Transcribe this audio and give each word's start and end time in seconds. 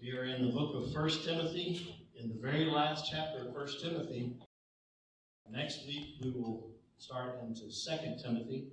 We 0.00 0.16
are 0.16 0.24
in 0.24 0.46
the 0.46 0.52
book 0.52 0.74
of 0.74 0.94
First 0.94 1.26
Timothy, 1.26 1.94
in 2.18 2.30
the 2.30 2.40
very 2.40 2.64
last 2.64 3.10
chapter 3.12 3.46
of 3.46 3.54
First 3.54 3.82
Timothy. 3.82 4.32
Next 5.50 5.86
week 5.86 6.14
we 6.22 6.30
will 6.30 6.70
start 6.96 7.40
into 7.42 7.70
Second 7.70 8.18
Timothy. 8.18 8.68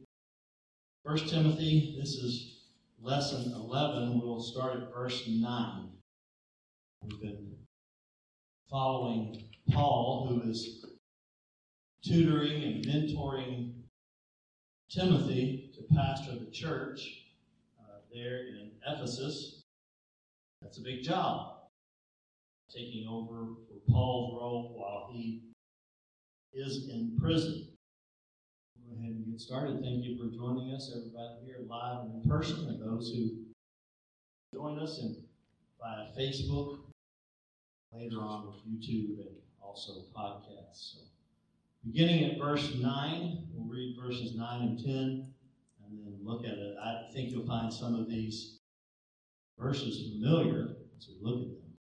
First 1.04 1.28
Timothy, 1.28 1.98
this 2.00 2.12
is 2.12 2.62
lesson 3.02 3.52
11. 3.54 4.21
We'll 4.21 4.40
start 4.40 4.78
at 4.78 4.94
verse 4.94 5.28
9. 5.28 5.90
We've 7.04 7.20
been 7.20 7.57
following 8.70 9.50
Paul, 9.71 10.28
who 10.30 10.50
is 10.50 10.86
tutoring 12.05 12.64
and 12.64 12.86
mentoring 12.86 13.73
Timothy 14.89 15.71
to 15.75 15.94
pastor 15.94 16.39
the 16.39 16.52
church 16.52 17.25
uh, 17.82 17.98
there 18.14 18.48
in 18.48 18.71
Ephesus. 18.88 19.57
That's 20.62 20.80
a 20.80 20.82
big 20.82 21.04
job, 21.04 21.58
taking 22.73 23.08
over 23.08 23.55
for 23.68 23.91
Paul's 23.91 24.40
role 24.40 24.73
while 24.76 25.09
he 25.14 25.44
is 26.54 26.90
in 26.90 27.16
prison. 27.20 27.68
Go 28.90 28.98
ahead 28.98 29.12
and 29.12 29.26
get 29.26 29.40
started. 29.40 29.81
Thank 29.81 30.04
you 30.04 30.17
for 30.17 30.36
joining 30.36 30.73
us, 30.73 30.91
everybody 30.95 31.45
here 31.45 31.58
live 31.67 32.05
and 32.05 32.23
in 32.23 32.30
person, 32.30 32.67
and 32.67 32.81
those 32.81 33.14
who 33.14 33.31
join 34.54 34.80
us 34.80 35.00
in, 35.00 35.16
via 35.80 36.08
Facebook, 36.17 36.80
later 37.94 38.22
on 38.22 38.48
with 38.48 38.55
YouTube, 38.67 39.20
and 39.20 39.36
also 39.62 40.05
podcasts. 40.16 40.94
So, 40.94 41.00
beginning 41.86 42.31
at 42.31 42.39
verse 42.39 42.76
9, 42.76 43.48
we'll 43.53 43.67
read 43.67 43.95
verses 44.02 44.36
9 44.36 44.62
and 44.62 44.84
10, 44.84 44.94
and 44.94 46.00
then 46.00 46.17
look 46.23 46.45
at 46.45 46.53
it. 46.53 46.76
I 46.84 47.12
think 47.14 47.30
you'll 47.30 47.45
find 47.45 47.72
some 47.72 47.95
of 47.95 48.09
these 48.09 48.56
verses 49.59 50.09
familiar 50.09 50.75
as 50.97 51.09
we 51.09 51.16
look 51.21 51.41
at 51.41 51.47
them. 51.47 51.73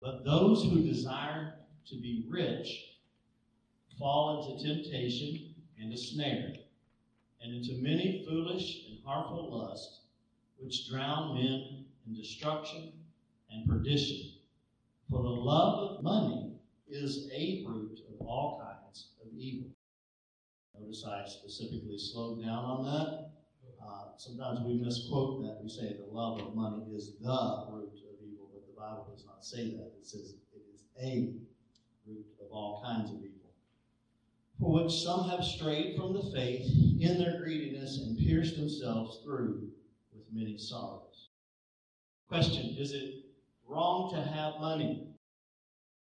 But 0.00 0.24
those 0.24 0.64
who 0.64 0.82
desire 0.82 1.54
to 1.86 1.96
be 1.96 2.26
rich 2.28 2.68
fall 3.98 4.52
into 4.52 4.66
temptation 4.66 5.54
and 5.80 5.92
a 5.92 5.96
snare, 5.96 6.54
and 7.40 7.54
into 7.54 7.80
many 7.82 8.24
foolish 8.26 8.86
and 8.88 8.98
harmful 9.04 9.58
lusts, 9.58 10.00
which 10.58 10.88
drown 10.88 11.34
men 11.34 11.84
in 12.06 12.14
destruction 12.14 12.92
and 13.50 13.68
perdition. 13.68 14.32
For 15.10 15.22
the 15.22 15.28
love 15.28 15.90
of 15.98 16.02
money 16.02 16.52
is 16.88 17.28
a 17.32 17.64
root 17.66 18.00
of 18.08 18.26
all 18.26 18.60
kinds 18.60 19.08
of 19.20 19.32
evil. 19.36 19.70
Notice 20.78 21.04
I 21.04 21.26
specifically 21.26 21.98
slowed 21.98 22.42
down 22.42 22.64
on 22.64 22.84
that 22.84 23.31
uh, 23.86 24.16
sometimes 24.16 24.60
we 24.60 24.74
misquote 24.74 25.42
that. 25.42 25.58
We 25.62 25.68
say 25.68 25.96
the 25.96 26.14
love 26.14 26.40
of 26.40 26.54
money 26.54 26.84
is 26.94 27.12
the 27.20 27.66
root 27.70 27.92
of 28.08 28.16
evil, 28.22 28.48
but 28.52 28.66
the 28.66 28.78
Bible 28.78 29.08
does 29.10 29.24
not 29.26 29.44
say 29.44 29.70
that. 29.70 29.92
It 30.00 30.06
says 30.06 30.34
it 30.52 30.62
is 30.72 30.82
a 31.00 31.32
root 32.06 32.26
of 32.40 32.50
all 32.50 32.82
kinds 32.84 33.10
of 33.10 33.16
evil. 33.16 33.28
For 34.58 34.70
which 34.72 34.92
some 34.92 35.28
have 35.28 35.44
strayed 35.44 35.96
from 35.96 36.12
the 36.12 36.30
faith 36.34 36.66
in 37.00 37.18
their 37.18 37.40
greediness 37.42 37.98
and 37.98 38.16
pierced 38.16 38.56
themselves 38.56 39.20
through 39.24 39.68
with 40.12 40.22
many 40.32 40.56
sorrows. 40.56 41.30
Question 42.28 42.76
Is 42.78 42.92
it 42.92 43.24
wrong 43.66 44.12
to 44.14 44.22
have 44.22 44.60
money? 44.60 45.08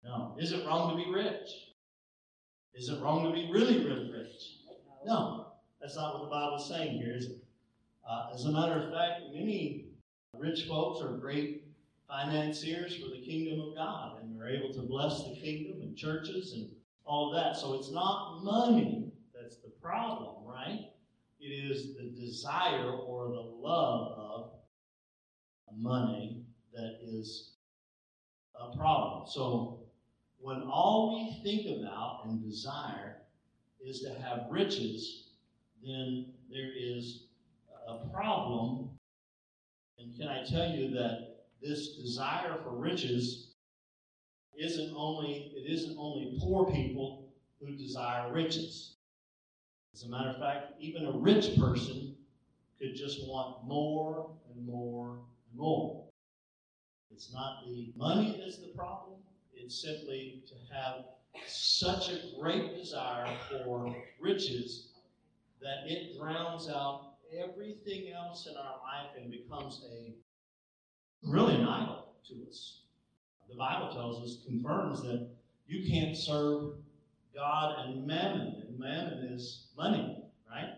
No. 0.05 0.35
Is 0.39 0.53
it 0.53 0.67
wrong 0.67 0.97
to 0.97 1.05
be 1.05 1.11
rich? 1.11 1.49
Is 2.75 2.89
it 2.89 3.01
wrong 3.03 3.25
to 3.25 3.33
be 3.33 3.51
really, 3.53 3.85
really 3.85 4.11
rich? 4.11 4.33
No. 5.05 5.47
That's 5.81 5.97
not 5.97 6.15
what 6.15 6.25
the 6.25 6.31
Bible 6.31 6.57
is 6.57 6.69
saying 6.69 7.01
here, 7.01 7.15
is 7.15 7.27
it? 7.27 7.45
Uh, 8.09 8.31
as 8.33 8.47
a 8.47 8.51
matter 8.51 8.73
of 8.73 8.91
fact, 8.91 9.21
many 9.35 9.85
rich 10.35 10.67
folks 10.67 11.05
are 11.05 11.19
great 11.19 11.65
financiers 12.09 12.97
for 12.97 13.11
the 13.11 13.21
kingdom 13.21 13.61
of 13.61 13.75
God, 13.77 14.23
and 14.23 14.35
they're 14.35 14.49
able 14.49 14.73
to 14.73 14.81
bless 14.81 15.25
the 15.25 15.37
kingdom 15.37 15.83
and 15.83 15.95
churches 15.95 16.55
and 16.55 16.71
all 17.05 17.31
that. 17.33 17.55
So 17.55 17.75
it's 17.75 17.91
not 17.91 18.43
money 18.43 19.13
that's 19.35 19.57
the 19.57 19.69
problem, 19.83 20.37
right? 20.47 20.87
It 21.39 21.49
is 21.49 21.97
the 21.97 22.11
desire 22.19 22.91
or 22.91 23.29
the 23.29 23.41
love 23.41 24.19
of 24.19 24.53
money 25.77 26.47
that 26.73 26.99
is 27.03 27.51
a 28.59 28.75
problem. 28.75 29.29
So 29.31 29.81
when 30.41 30.63
all 30.63 31.15
we 31.15 31.43
think 31.43 31.79
about 31.79 32.23
and 32.25 32.43
desire 32.43 33.17
is 33.85 34.01
to 34.01 34.15
have 34.23 34.47
riches, 34.49 35.25
then 35.85 36.27
there 36.51 36.71
is 36.75 37.28
a 37.89 38.07
problem. 38.13 38.91
And 39.99 40.17
can 40.17 40.29
I 40.29 40.45
tell 40.45 40.71
you 40.71 40.91
that 40.95 41.47
this 41.61 41.97
desire 41.97 42.59
for 42.63 42.71
riches 42.71 43.49
isn't 44.57 44.93
only 44.97 45.53
it 45.57 45.71
isn't 45.71 45.97
only 45.99 46.37
poor 46.41 46.71
people 46.71 47.29
who 47.61 47.75
desire 47.77 48.33
riches. 48.33 48.97
As 49.95 50.05
a 50.05 50.09
matter 50.09 50.31
of 50.31 50.39
fact, 50.39 50.75
even 50.81 51.07
a 51.07 51.13
rich 51.13 51.57
person 51.59 52.15
could 52.79 52.95
just 52.95 53.27
want 53.27 53.65
more 53.65 54.31
and 54.55 54.65
more 54.65 55.11
and 55.11 55.59
more. 55.59 56.05
It's 57.11 57.33
not 57.33 57.65
the 57.67 57.93
money 57.97 58.41
that's 58.41 58.59
the 58.59 58.69
problem, 58.77 59.19
it's 59.53 59.83
simply 59.83 60.45
to 60.47 60.55
have 60.75 61.05
such 61.47 62.11
a 62.11 62.21
great 62.41 62.77
desire 62.77 63.37
for 63.51 63.95
riches 64.21 64.89
that 65.61 65.91
it 65.91 66.17
drowns 66.17 66.69
out 66.69 67.08
everything 67.37 68.13
else 68.13 68.47
in 68.47 68.57
our 68.57 68.77
life 68.83 69.11
and 69.17 69.31
becomes 69.31 69.85
a 69.91 70.15
really 71.23 71.55
an 71.55 71.67
idol 71.67 72.15
to 72.29 72.35
us. 72.49 72.81
The 73.49 73.57
Bible 73.57 73.93
tells 73.93 74.23
us, 74.23 74.45
confirms 74.47 75.03
that 75.03 75.29
you 75.67 75.91
can't 75.91 76.17
serve 76.17 76.75
God 77.35 77.87
and 77.87 78.07
mammon, 78.07 78.65
and 78.67 78.79
mammon 78.79 79.31
is 79.33 79.69
money, 79.77 80.23
right? 80.51 80.75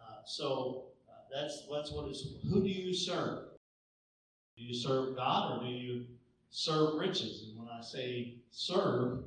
Uh, 0.00 0.24
so 0.24 0.84
uh, 1.08 1.12
that's 1.32 1.66
that's 1.70 1.92
what 1.92 2.08
is. 2.10 2.34
Who 2.48 2.62
do 2.62 2.68
you 2.68 2.94
serve? 2.94 3.44
Do 4.56 4.64
you 4.64 4.74
serve 4.74 5.16
God 5.16 5.58
or 5.58 5.64
do 5.66 5.70
you 5.70 6.06
serve 6.50 6.98
riches? 6.98 7.44
And 7.48 7.58
when 7.58 7.68
I 7.68 7.80
say 7.82 8.34
serve, 8.50 9.22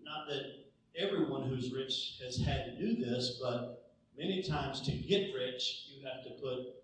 not 0.00 0.28
that 0.28 0.64
everyone 0.96 1.48
who's 1.48 1.72
rich 1.72 2.18
has 2.22 2.36
had 2.36 2.66
to 2.66 2.78
do 2.78 3.04
this, 3.04 3.40
but 3.42 3.83
Many 4.16 4.42
times 4.42 4.80
to 4.82 4.92
get 4.92 5.34
rich, 5.34 5.86
you 5.88 6.06
have 6.06 6.24
to 6.24 6.30
put 6.40 6.74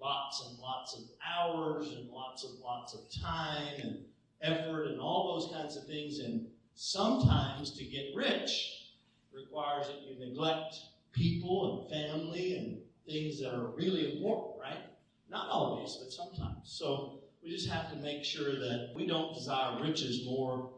lots 0.00 0.46
and 0.48 0.58
lots 0.58 0.96
of 0.96 1.04
hours 1.26 1.92
and 1.92 2.08
lots 2.10 2.44
and 2.44 2.58
lots 2.60 2.94
of 2.94 3.00
time 3.10 3.74
and 3.82 4.04
effort 4.42 4.84
and 4.88 5.00
all 5.00 5.34
those 5.34 5.54
kinds 5.54 5.76
of 5.76 5.86
things. 5.86 6.18
And 6.20 6.46
sometimes 6.74 7.72
to 7.72 7.84
get 7.84 8.14
rich 8.14 8.86
requires 9.34 9.86
that 9.88 10.02
you 10.02 10.18
neglect 10.18 10.76
people 11.12 11.88
and 11.90 11.90
family 11.90 12.56
and 12.56 12.78
things 13.06 13.40
that 13.40 13.54
are 13.54 13.68
really 13.76 14.16
important, 14.16 14.60
right? 14.60 14.84
Not 15.28 15.48
always, 15.48 15.96
but 16.02 16.12
sometimes. 16.12 16.58
So 16.64 17.20
we 17.42 17.50
just 17.50 17.68
have 17.68 17.90
to 17.90 17.96
make 17.96 18.24
sure 18.24 18.52
that 18.58 18.92
we 18.94 19.06
don't 19.06 19.34
desire 19.34 19.82
riches 19.82 20.24
more 20.24 20.70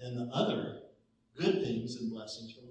than 0.00 0.16
the 0.16 0.32
other 0.32 0.78
good 1.36 1.62
things 1.64 1.96
and 1.96 2.10
blessings 2.10 2.52
from? 2.52 2.65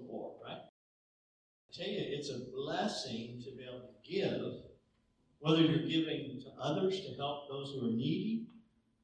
Tell 1.76 1.88
you, 1.88 2.00
it's 2.00 2.30
a 2.30 2.40
blessing 2.54 3.42
to 3.44 3.50
be 3.50 3.64
able 3.64 3.80
to 3.80 4.10
give, 4.10 4.62
whether 5.40 5.60
you're 5.60 5.88
giving 5.88 6.40
to 6.40 6.48
others 6.60 7.00
to 7.06 7.14
help 7.16 7.48
those 7.48 7.72
who 7.72 7.88
are 7.88 7.92
needy. 7.92 8.46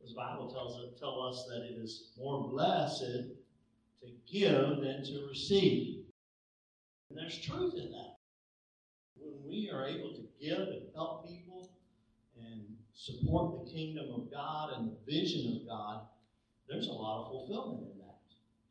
The 0.06 0.14
Bible 0.14 0.50
tells 0.50 0.76
us, 0.76 0.98
tell 0.98 1.22
us 1.22 1.46
that 1.48 1.62
it 1.62 1.78
is 1.78 2.10
more 2.18 2.48
blessed 2.48 3.30
to 4.02 4.08
give 4.30 4.80
than 4.80 5.04
to 5.04 5.26
receive. 5.28 6.04
And 7.08 7.18
there's 7.18 7.38
truth 7.38 7.74
in 7.74 7.90
that. 7.90 8.16
When 9.16 9.34
we 9.46 9.70
are 9.70 9.86
able 9.86 10.12
to 10.14 10.22
give 10.40 10.58
and 10.58 10.86
help 10.94 11.28
people 11.28 11.70
and 12.36 12.62
support 12.94 13.64
the 13.64 13.70
kingdom 13.70 14.06
of 14.14 14.30
God 14.30 14.70
and 14.76 14.90
the 14.90 15.12
vision 15.12 15.60
of 15.60 15.68
God, 15.68 16.06
there's 16.68 16.88
a 16.88 16.92
lot 16.92 17.22
of 17.22 17.30
fulfillment 17.30 17.86
in 17.92 17.98
that. 17.98 18.18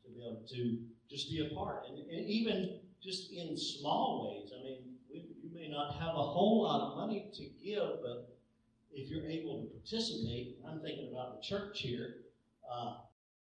To 0.04 0.10
be 0.10 0.26
able 0.26 0.42
to 0.50 0.78
just 1.08 1.30
be 1.30 1.46
a 1.46 1.54
part. 1.54 1.84
And, 1.88 1.98
and 1.98 2.26
even 2.28 2.80
just 3.02 3.32
in 3.32 3.56
small 3.56 4.30
ways. 4.30 4.52
I 4.58 4.62
mean, 4.62 4.78
you 5.10 5.50
may 5.52 5.68
not 5.68 5.94
have 5.94 6.14
a 6.14 6.22
whole 6.22 6.62
lot 6.62 6.80
of 6.80 6.96
money 6.96 7.30
to 7.34 7.44
give, 7.64 8.00
but 8.02 8.36
if 8.92 9.10
you're 9.10 9.26
able 9.26 9.62
to 9.62 9.68
participate, 9.68 10.58
I'm 10.66 10.80
thinking 10.80 11.10
about 11.12 11.36
the 11.36 11.46
church 11.46 11.80
here, 11.80 12.16
uh, 12.70 12.94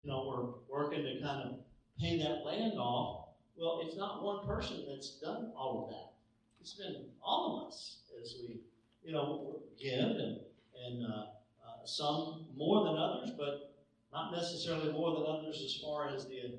you 0.02 0.10
know, 0.10 0.26
we're 0.26 0.78
working 0.78 1.02
to 1.04 1.20
kind 1.22 1.42
of 1.42 1.58
pay 2.00 2.18
that 2.18 2.44
land 2.44 2.74
off. 2.78 3.28
Well, 3.56 3.80
it's 3.84 3.96
not 3.96 4.22
one 4.22 4.46
person 4.46 4.84
that's 4.88 5.20
done 5.20 5.52
all 5.56 5.84
of 5.84 5.90
that. 5.90 6.12
It's 6.60 6.74
been 6.74 7.06
all 7.22 7.62
of 7.62 7.68
us 7.68 7.98
as 8.20 8.36
we, 8.40 8.60
you 9.04 9.12
know, 9.12 9.60
give 9.80 9.98
and, 9.98 10.38
and 10.86 11.06
uh, 11.06 11.26
uh, 11.66 11.84
some 11.84 12.46
more 12.56 12.84
than 12.84 12.96
others, 12.96 13.30
but 13.36 13.74
not 14.12 14.32
necessarily 14.32 14.92
more 14.92 15.14
than 15.14 15.24
others 15.26 15.62
as 15.64 15.82
far 15.82 16.08
as 16.08 16.26
the 16.26 16.58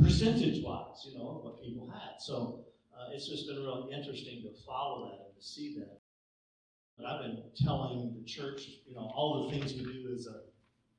percentage 0.00 0.62
wise, 0.62 1.06
you 1.06 1.18
know, 1.18 1.40
what 1.42 1.62
people 1.62 1.88
had. 1.90 2.20
So 2.20 2.64
uh, 2.94 3.12
it's 3.12 3.28
just 3.28 3.46
been 3.46 3.56
really 3.56 3.92
interesting 3.92 4.42
to 4.42 4.50
follow 4.66 5.06
that 5.06 5.26
and 5.26 5.34
to 5.36 5.42
see 5.42 5.76
that. 5.78 6.00
But 6.96 7.06
I've 7.06 7.22
been 7.22 7.42
telling 7.64 8.14
the 8.16 8.24
church, 8.24 8.62
you 8.86 8.94
know, 8.94 9.10
all 9.14 9.44
the 9.44 9.56
things 9.56 9.74
we 9.74 9.84
do 9.84 10.14
as 10.14 10.26
a 10.26 10.40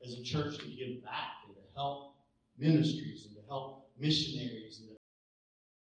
as 0.06 0.14
a 0.20 0.24
church 0.24 0.58
to 0.60 0.66
give 0.66 1.04
back 1.04 1.46
and 1.48 1.56
to 1.56 1.62
help 1.74 2.16
ministries 2.58 3.26
and 3.26 3.36
to 3.36 3.42
help 3.48 3.90
missionaries. 3.98 4.82
And 4.82 4.90
to, 4.90 4.96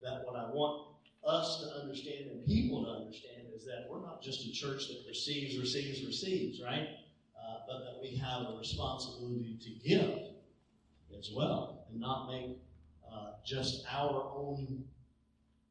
that 0.02 0.26
what 0.26 0.36
I 0.36 0.50
want 0.50 0.96
us 1.28 1.62
to 1.62 1.82
understand 1.82 2.32
and 2.32 2.46
people 2.46 2.86
to 2.86 2.92
understand 2.92 3.48
is 3.54 3.66
that 3.66 3.88
we're 3.90 4.02
not 4.02 4.22
just 4.22 4.46
a 4.48 4.52
church 4.52 4.88
that 4.88 5.04
receives, 5.08 5.60
receives, 5.60 6.06
receives, 6.06 6.62
right? 6.64 6.88
Uh, 7.38 7.58
but 7.68 7.80
that 7.80 8.02
we 8.02 8.16
have 8.16 8.54
a 8.54 8.58
responsibility 8.58 9.60
to 9.62 9.88
give 9.88 10.20
as 11.18 11.30
well 11.36 11.86
and 11.92 12.00
not 12.00 12.32
make 12.32 12.58
uh, 13.14 13.32
just 13.46 13.86
our 13.92 14.32
own 14.36 14.84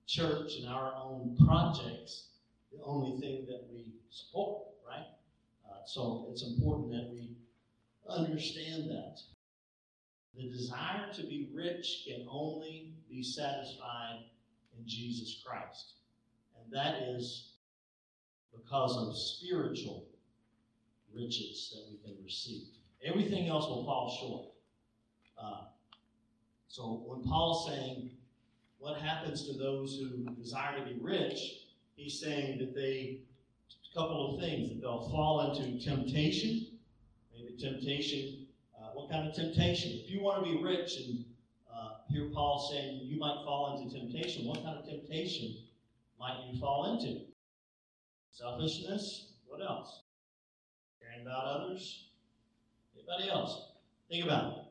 church 0.06 0.56
and 0.56 0.68
our 0.68 0.94
own 0.96 1.36
projects 1.46 2.28
the 2.72 2.82
only 2.84 3.20
thing 3.20 3.46
that 3.46 3.66
we 3.72 3.86
support, 4.10 4.62
right? 4.86 5.06
Uh, 5.68 5.84
so 5.86 6.28
it's 6.30 6.42
important 6.42 6.90
that 6.90 7.08
we 7.10 7.36
understand 8.08 8.90
that. 8.90 9.18
The 10.36 10.48
desire 10.50 11.12
to 11.14 11.22
be 11.22 11.50
rich 11.52 12.04
can 12.06 12.26
only 12.30 12.94
be 13.10 13.22
satisfied 13.22 14.20
in 14.76 14.86
Jesus 14.86 15.42
Christ. 15.44 15.94
And 16.56 16.72
that 16.72 17.02
is 17.02 17.54
because 18.54 18.96
of 18.96 19.16
spiritual 19.16 20.06
riches 21.12 21.74
that 21.74 21.90
we 21.90 21.98
can 22.04 22.22
receive. 22.22 22.68
Everything 23.04 23.48
else 23.48 23.66
will 23.66 23.84
fall 23.84 24.16
short. 24.20 24.46
So 26.78 27.02
when 27.06 27.24
Paul's 27.24 27.66
saying, 27.66 28.10
what 28.78 29.00
happens 29.00 29.48
to 29.48 29.58
those 29.58 29.98
who 29.98 30.32
desire 30.40 30.78
to 30.78 30.84
be 30.84 30.96
rich, 31.00 31.64
he's 31.96 32.20
saying 32.20 32.58
that 32.58 32.72
they, 32.72 33.18
a 33.90 33.98
couple 33.98 34.36
of 34.36 34.40
things, 34.40 34.68
that 34.68 34.80
they'll 34.80 35.10
fall 35.10 35.50
into 35.50 35.84
temptation. 35.84 36.68
Maybe 37.34 37.56
temptation, 37.58 38.46
uh, 38.78 38.90
what 38.94 39.10
kind 39.10 39.28
of 39.28 39.34
temptation? 39.34 39.90
If 40.04 40.08
you 40.08 40.22
want 40.22 40.44
to 40.44 40.52
be 40.52 40.62
rich, 40.62 40.98
and 40.98 41.24
uh, 41.68 41.94
here 42.10 42.30
Paul's 42.32 42.72
saying 42.72 43.00
you 43.02 43.18
might 43.18 43.42
fall 43.44 43.76
into 43.76 43.98
temptation, 43.98 44.46
what 44.46 44.62
kind 44.62 44.78
of 44.78 44.86
temptation 44.86 45.56
might 46.20 46.44
you 46.48 46.60
fall 46.60 46.94
into? 46.94 47.22
Selfishness? 48.30 49.32
What 49.48 49.62
else? 49.62 50.02
Caring 51.02 51.26
about 51.26 51.44
others? 51.44 52.04
Anybody 52.94 53.30
else? 53.30 53.72
Think 54.08 54.26
about 54.26 54.52
it. 54.52 54.67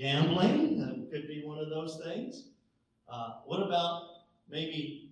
Gambling, 0.00 1.08
could 1.10 1.26
be 1.26 1.42
one 1.44 1.58
of 1.58 1.68
those 1.68 2.00
things. 2.04 2.44
Uh, 3.12 3.40
what 3.44 3.58
about 3.58 4.02
maybe 4.48 5.10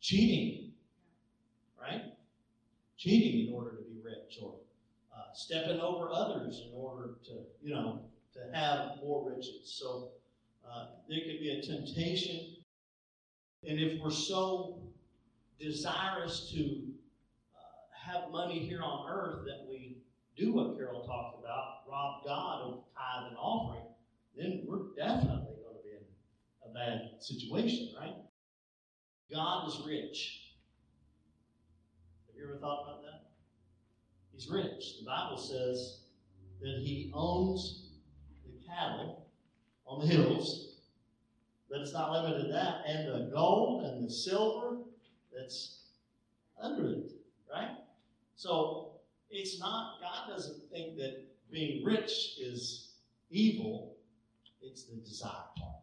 cheating? 0.00 0.72
Right? 1.80 2.02
Cheating 2.96 3.48
in 3.48 3.54
order 3.54 3.76
to 3.76 3.82
be 3.82 4.00
rich, 4.02 4.38
or 4.42 4.54
uh, 5.14 5.32
stepping 5.34 5.80
over 5.80 6.08
others 6.10 6.62
in 6.66 6.72
order 6.74 7.14
to, 7.26 7.32
you 7.62 7.74
know, 7.74 8.00
to 8.32 8.56
have 8.56 8.96
more 9.04 9.30
riches. 9.30 9.60
So 9.78 10.08
uh, 10.68 10.86
there 11.08 11.20
could 11.20 11.40
be 11.40 11.50
a 11.50 11.62
temptation. 11.62 12.56
And 13.68 13.78
if 13.78 14.00
we're 14.00 14.10
so 14.10 14.80
desirous 15.60 16.50
to 16.54 16.82
uh, 17.54 18.10
have 18.10 18.30
money 18.30 18.58
here 18.60 18.82
on 18.82 19.08
earth 19.08 19.44
that 19.46 19.66
we 19.68 19.98
do 20.36 20.54
what 20.54 20.76
Carol 20.76 21.04
talked 21.04 21.38
about, 21.40 21.82
rob 21.88 22.24
God 22.24 22.62
of 22.62 22.84
tithe 22.96 23.28
and 23.28 23.36
offering, 23.36 23.91
then 24.36 24.64
we're 24.66 24.94
definitely 24.96 25.56
going 25.62 25.76
to 25.76 25.82
be 25.84 25.90
in 25.90 26.70
a 26.70 26.74
bad 26.74 27.22
situation, 27.22 27.94
right? 28.00 28.16
God 29.32 29.68
is 29.68 29.82
rich. 29.86 30.52
Have 32.26 32.36
you 32.36 32.44
ever 32.44 32.58
thought 32.58 32.84
about 32.84 33.02
that? 33.02 33.30
He's 34.32 34.48
rich. 34.50 34.98
The 35.00 35.06
Bible 35.06 35.38
says 35.38 36.00
that 36.60 36.80
he 36.82 37.10
owns 37.14 37.90
the 38.44 38.66
cattle 38.66 39.26
on 39.86 40.00
the 40.00 40.06
hills, 40.06 40.76
but 41.70 41.80
it's 41.80 41.92
not 41.92 42.12
limited 42.12 42.46
to 42.46 42.52
that, 42.52 42.82
and 42.86 43.08
the 43.08 43.30
gold 43.32 43.84
and 43.84 44.04
the 44.04 44.10
silver 44.10 44.78
that's 45.34 45.80
under 46.60 46.90
it, 46.90 47.12
right? 47.50 47.78
So 48.36 48.92
it's 49.30 49.58
not, 49.60 50.00
God 50.00 50.34
doesn't 50.34 50.70
think 50.70 50.96
that 50.98 51.24
being 51.50 51.84
rich 51.84 52.36
is 52.40 52.92
evil, 53.30 53.96
it's 54.62 54.84
the 54.84 54.96
desire 54.96 55.30
part. 55.58 55.82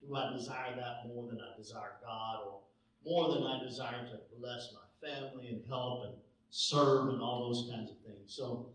Do 0.00 0.16
I 0.16 0.32
desire 0.32 0.74
that 0.76 1.08
more 1.08 1.28
than 1.28 1.38
I 1.40 1.56
desire 1.56 1.92
God, 2.02 2.40
or 2.46 2.60
more 3.04 3.34
than 3.34 3.44
I 3.44 3.62
desire 3.62 4.06
to 4.06 4.18
bless 4.38 4.74
my 4.74 5.08
family 5.08 5.48
and 5.48 5.62
help 5.68 6.04
and 6.06 6.14
serve 6.50 7.10
and 7.10 7.22
all 7.22 7.48
those 7.48 7.70
kinds 7.70 7.90
of 7.90 7.98
things? 7.98 8.34
So 8.34 8.70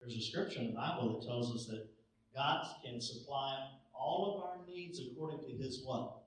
there's 0.00 0.16
a 0.16 0.20
scripture 0.20 0.60
in 0.60 0.68
the 0.68 0.72
Bible 0.72 1.18
that 1.18 1.26
tells 1.26 1.54
us 1.54 1.66
that 1.66 1.86
God 2.34 2.66
can 2.84 3.00
supply 3.00 3.68
all 3.94 4.36
of 4.36 4.44
our 4.44 4.66
needs 4.66 5.00
according 5.00 5.40
to 5.40 5.62
his 5.62 5.82
what? 5.84 6.22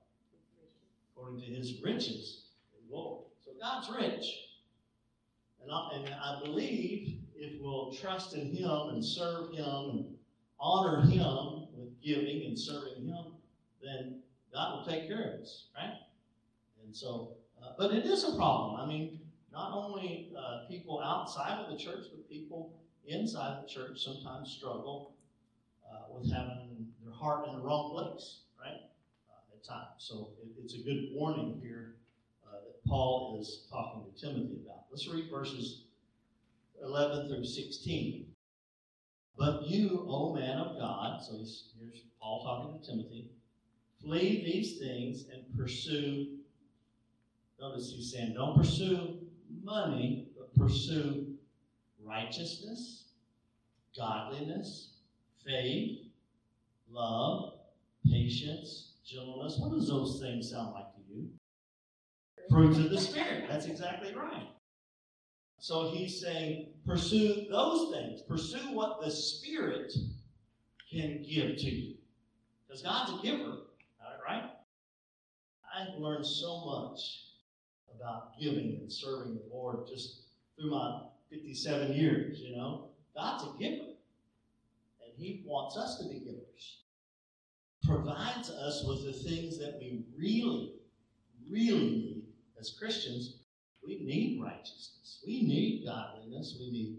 According 1.12 1.40
to 1.40 1.46
his 1.46 1.80
riches 1.82 2.44
in 2.72 2.88
glory. 2.88 3.24
So 3.44 3.52
God's 3.60 3.90
rich. 3.90 4.24
And 5.62 5.72
I, 5.72 5.90
and 5.94 6.08
I 6.14 6.40
believe 6.42 7.18
if 7.36 7.60
we'll 7.60 7.92
trust 7.92 8.34
in 8.34 8.52
him 8.54 8.88
and 8.90 9.04
serve 9.04 9.52
him 9.52 9.64
and 9.66 10.16
honor 10.60 11.02
him 11.02 11.57
giving 12.04 12.46
and 12.46 12.58
serving 12.58 13.06
him, 13.06 13.32
then 13.82 14.20
God 14.52 14.78
will 14.78 14.92
take 14.92 15.08
care 15.08 15.34
of 15.34 15.40
us, 15.40 15.66
right? 15.76 15.94
And 16.84 16.94
so, 16.94 17.32
uh, 17.62 17.72
but 17.78 17.92
it 17.92 18.06
is 18.06 18.24
a 18.24 18.36
problem. 18.36 18.80
I 18.80 18.86
mean, 18.86 19.20
not 19.52 19.72
only 19.72 20.32
uh, 20.38 20.68
people 20.68 21.00
outside 21.02 21.58
of 21.58 21.70
the 21.70 21.76
church, 21.76 22.06
but 22.10 22.28
people 22.28 22.74
inside 23.06 23.62
the 23.62 23.68
church 23.68 24.02
sometimes 24.02 24.50
struggle 24.50 25.14
uh, 25.90 26.04
with 26.10 26.32
having 26.32 26.86
their 27.02 27.12
heart 27.12 27.48
in 27.48 27.56
the 27.56 27.60
wrong 27.60 27.90
place, 27.92 28.40
right? 28.60 28.80
Uh, 29.30 29.54
at 29.54 29.64
times. 29.64 29.88
So 29.98 30.30
it, 30.42 30.48
it's 30.62 30.74
a 30.74 30.82
good 30.82 31.08
warning 31.12 31.60
here 31.62 31.96
uh, 32.46 32.52
that 32.52 32.84
Paul 32.86 33.38
is 33.40 33.66
talking 33.70 34.04
to 34.04 34.20
Timothy 34.20 34.60
about. 34.64 34.84
Let's 34.90 35.08
read 35.08 35.30
verses 35.30 35.82
11 36.82 37.28
through 37.28 37.44
16. 37.44 38.26
But 39.38 39.68
you, 39.68 40.04
O 40.08 40.34
man 40.34 40.58
of 40.58 40.78
God, 40.78 41.22
so 41.22 41.36
here's 41.36 42.02
Paul 42.20 42.42
talking 42.42 42.80
to 42.80 42.90
Timothy, 42.90 43.30
flee 44.02 44.42
these 44.44 44.78
things 44.78 45.26
and 45.32 45.44
pursue. 45.56 46.38
Notice 47.60 47.92
he's 47.94 48.12
saying, 48.12 48.34
don't 48.34 48.56
pursue 48.56 49.18
money, 49.62 50.28
but 50.36 50.52
pursue 50.56 51.26
righteousness, 52.04 53.04
godliness, 53.96 54.94
faith, 55.46 56.00
love, 56.90 57.54
patience, 58.10 58.94
gentleness. 59.06 59.56
What 59.60 59.72
does 59.72 59.88
those 59.88 60.20
things 60.20 60.50
sound 60.50 60.74
like 60.74 60.92
to 60.94 61.00
you? 61.14 61.28
Fruits 62.50 62.78
of 62.78 62.90
the 62.90 62.98
Spirit. 62.98 63.44
That's 63.48 63.66
exactly 63.66 64.14
right. 64.14 64.48
So 65.58 65.90
he's 65.90 66.20
saying, 66.20 66.68
pursue 66.86 67.46
those 67.50 67.92
things. 67.92 68.22
Pursue 68.22 68.74
what 68.74 69.00
the 69.02 69.10
Spirit 69.10 69.92
can 70.90 71.24
give 71.28 71.56
to 71.56 71.70
you. 71.70 71.94
Because 72.66 72.82
God's 72.82 73.12
a 73.18 73.26
giver, 73.26 73.56
right? 74.26 74.50
I've 75.74 75.98
learned 75.98 76.26
so 76.26 76.64
much 76.64 77.24
about 77.94 78.38
giving 78.40 78.78
and 78.80 78.92
serving 78.92 79.34
the 79.34 79.54
Lord 79.54 79.86
just 79.88 80.22
through 80.56 80.70
my 80.70 81.00
57 81.30 81.92
years, 81.92 82.40
you 82.40 82.56
know. 82.56 82.88
God's 83.14 83.44
a 83.44 83.58
giver. 83.58 83.84
And 85.04 85.12
He 85.16 85.42
wants 85.44 85.76
us 85.76 85.98
to 85.98 86.08
be 86.08 86.20
givers. 86.20 86.78
Provides 87.84 88.50
us 88.50 88.84
with 88.86 89.04
the 89.04 89.12
things 89.12 89.58
that 89.58 89.78
we 89.80 90.04
really, 90.16 90.72
really 91.50 91.78
need 91.78 92.22
as 92.60 92.70
Christians. 92.78 93.37
We 93.88 94.00
need 94.04 94.42
righteousness. 94.42 95.22
We 95.26 95.42
need 95.42 95.86
godliness. 95.86 96.58
We 96.60 96.70
need 96.70 96.98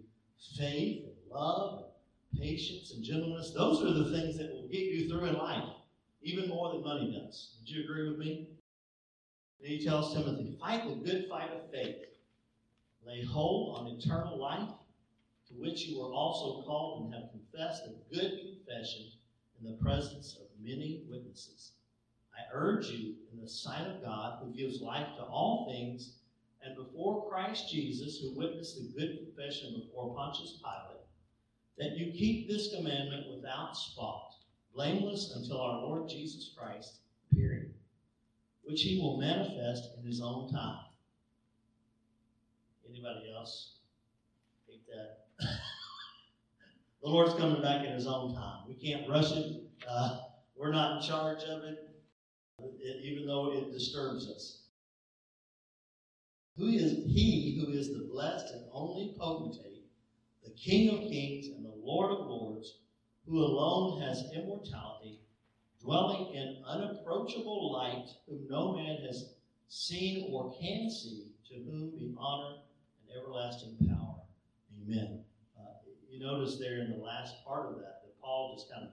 faith 0.57 1.03
and 1.05 1.15
love 1.31 1.83
and 2.31 2.41
patience 2.41 2.93
and 2.95 3.03
gentleness. 3.03 3.53
Those 3.55 3.83
are 3.83 3.93
the 3.93 4.09
things 4.09 4.39
that 4.39 4.51
will 4.51 4.67
get 4.69 4.85
you 4.85 5.07
through 5.07 5.25
in 5.25 5.37
life, 5.37 5.69
even 6.23 6.49
more 6.49 6.73
than 6.73 6.81
money 6.81 7.11
does. 7.11 7.57
Would 7.59 7.69
you 7.69 7.83
agree 7.83 8.09
with 8.09 8.17
me? 8.17 8.47
He 9.61 9.85
tells 9.85 10.15
Timothy, 10.15 10.57
fight 10.59 10.87
the 10.87 10.95
good 10.95 11.27
fight 11.29 11.51
of 11.51 11.69
faith. 11.69 11.97
Lay 13.05 13.23
hold 13.23 13.77
on 13.77 13.87
eternal 13.87 14.39
life, 14.39 14.69
to 15.49 15.53
which 15.53 15.85
you 15.85 15.99
were 15.99 16.11
also 16.11 16.63
called 16.65 17.05
and 17.05 17.13
have 17.13 17.31
confessed 17.31 17.83
a 17.85 18.15
good 18.15 18.39
confession 18.39 19.11
in 19.59 19.69
the 19.69 19.77
presence 19.77 20.37
of 20.41 20.47
many 20.59 21.03
witnesses. 21.07 21.73
I 22.33 22.51
urge 22.51 22.87
you, 22.87 23.13
in 23.31 23.39
the 23.39 23.49
sight 23.49 23.85
of 23.85 24.01
God, 24.01 24.39
who 24.41 24.51
gives 24.55 24.81
life 24.81 25.07
to 25.17 25.23
all 25.23 25.69
things, 25.69 26.18
and 26.63 26.75
before 26.75 27.29
Christ 27.29 27.71
Jesus, 27.71 28.19
who 28.19 28.37
witnessed 28.37 28.77
the 28.77 28.99
good 28.99 29.17
confession 29.17 29.81
before 29.81 30.15
Pontius 30.15 30.61
Pilate, 30.61 31.05
that 31.77 31.97
you 31.97 32.11
keep 32.11 32.47
this 32.47 32.75
commandment 32.75 33.27
without 33.33 33.75
spot, 33.75 34.33
blameless 34.73 35.33
until 35.35 35.61
our 35.61 35.81
Lord 35.81 36.09
Jesus 36.09 36.53
Christ 36.57 36.99
appearing, 37.31 37.71
which 38.63 38.81
he 38.81 38.99
will 38.99 39.17
manifest 39.17 39.89
in 39.97 40.05
his 40.05 40.21
own 40.21 40.51
time. 40.51 40.85
Anybody 42.89 43.31
else 43.33 43.75
hate 44.67 44.85
that? 44.87 45.25
the 47.03 47.09
Lord's 47.09 47.35
coming 47.35 47.61
back 47.61 47.85
in 47.85 47.93
His 47.93 48.07
own 48.07 48.33
time. 48.33 48.63
We 48.67 48.73
can't 48.73 49.07
rush 49.09 49.31
it. 49.31 49.63
Uh, 49.87 50.21
we're 50.55 50.71
not 50.71 50.97
in 50.97 51.07
charge 51.07 51.43
of 51.43 51.63
it, 51.63 51.95
even 53.01 53.25
though 53.25 53.53
it 53.53 53.71
disturbs 53.71 54.27
us. 54.29 54.58
Who 56.59 56.67
is 56.67 56.91
He 57.07 57.57
who 57.57 57.71
is 57.71 57.93
the 57.93 58.09
blessed 58.11 58.53
and 58.53 58.65
only 58.73 59.15
potentate, 59.17 59.85
the 60.43 60.51
King 60.51 60.89
of 60.89 61.09
kings 61.09 61.47
and 61.47 61.63
the 61.63 61.73
Lord 61.81 62.11
of 62.11 62.27
lords, 62.27 62.79
who 63.25 63.39
alone 63.39 64.01
has 64.01 64.25
immortality, 64.35 65.21
dwelling 65.81 66.33
in 66.33 66.61
unapproachable 66.67 67.71
light, 67.71 68.09
whom 68.27 68.45
no 68.49 68.75
man 68.75 68.97
has 69.07 69.35
seen 69.69 70.27
or 70.33 70.53
can 70.59 70.89
see, 70.89 71.31
to 71.47 71.55
whom 71.55 71.91
be 71.91 72.13
honor 72.19 72.57
and 72.57 73.17
everlasting 73.17 73.77
power. 73.87 74.19
Amen. 74.83 75.23
Uh, 75.57 75.63
you 76.11 76.19
notice 76.19 76.57
there 76.59 76.81
in 76.81 76.91
the 76.91 76.97
last 76.97 77.35
part 77.45 77.67
of 77.67 77.75
that 77.75 78.01
that 78.03 78.19
Paul 78.21 78.55
just 78.57 78.69
kind 78.69 78.83
of 78.83 78.91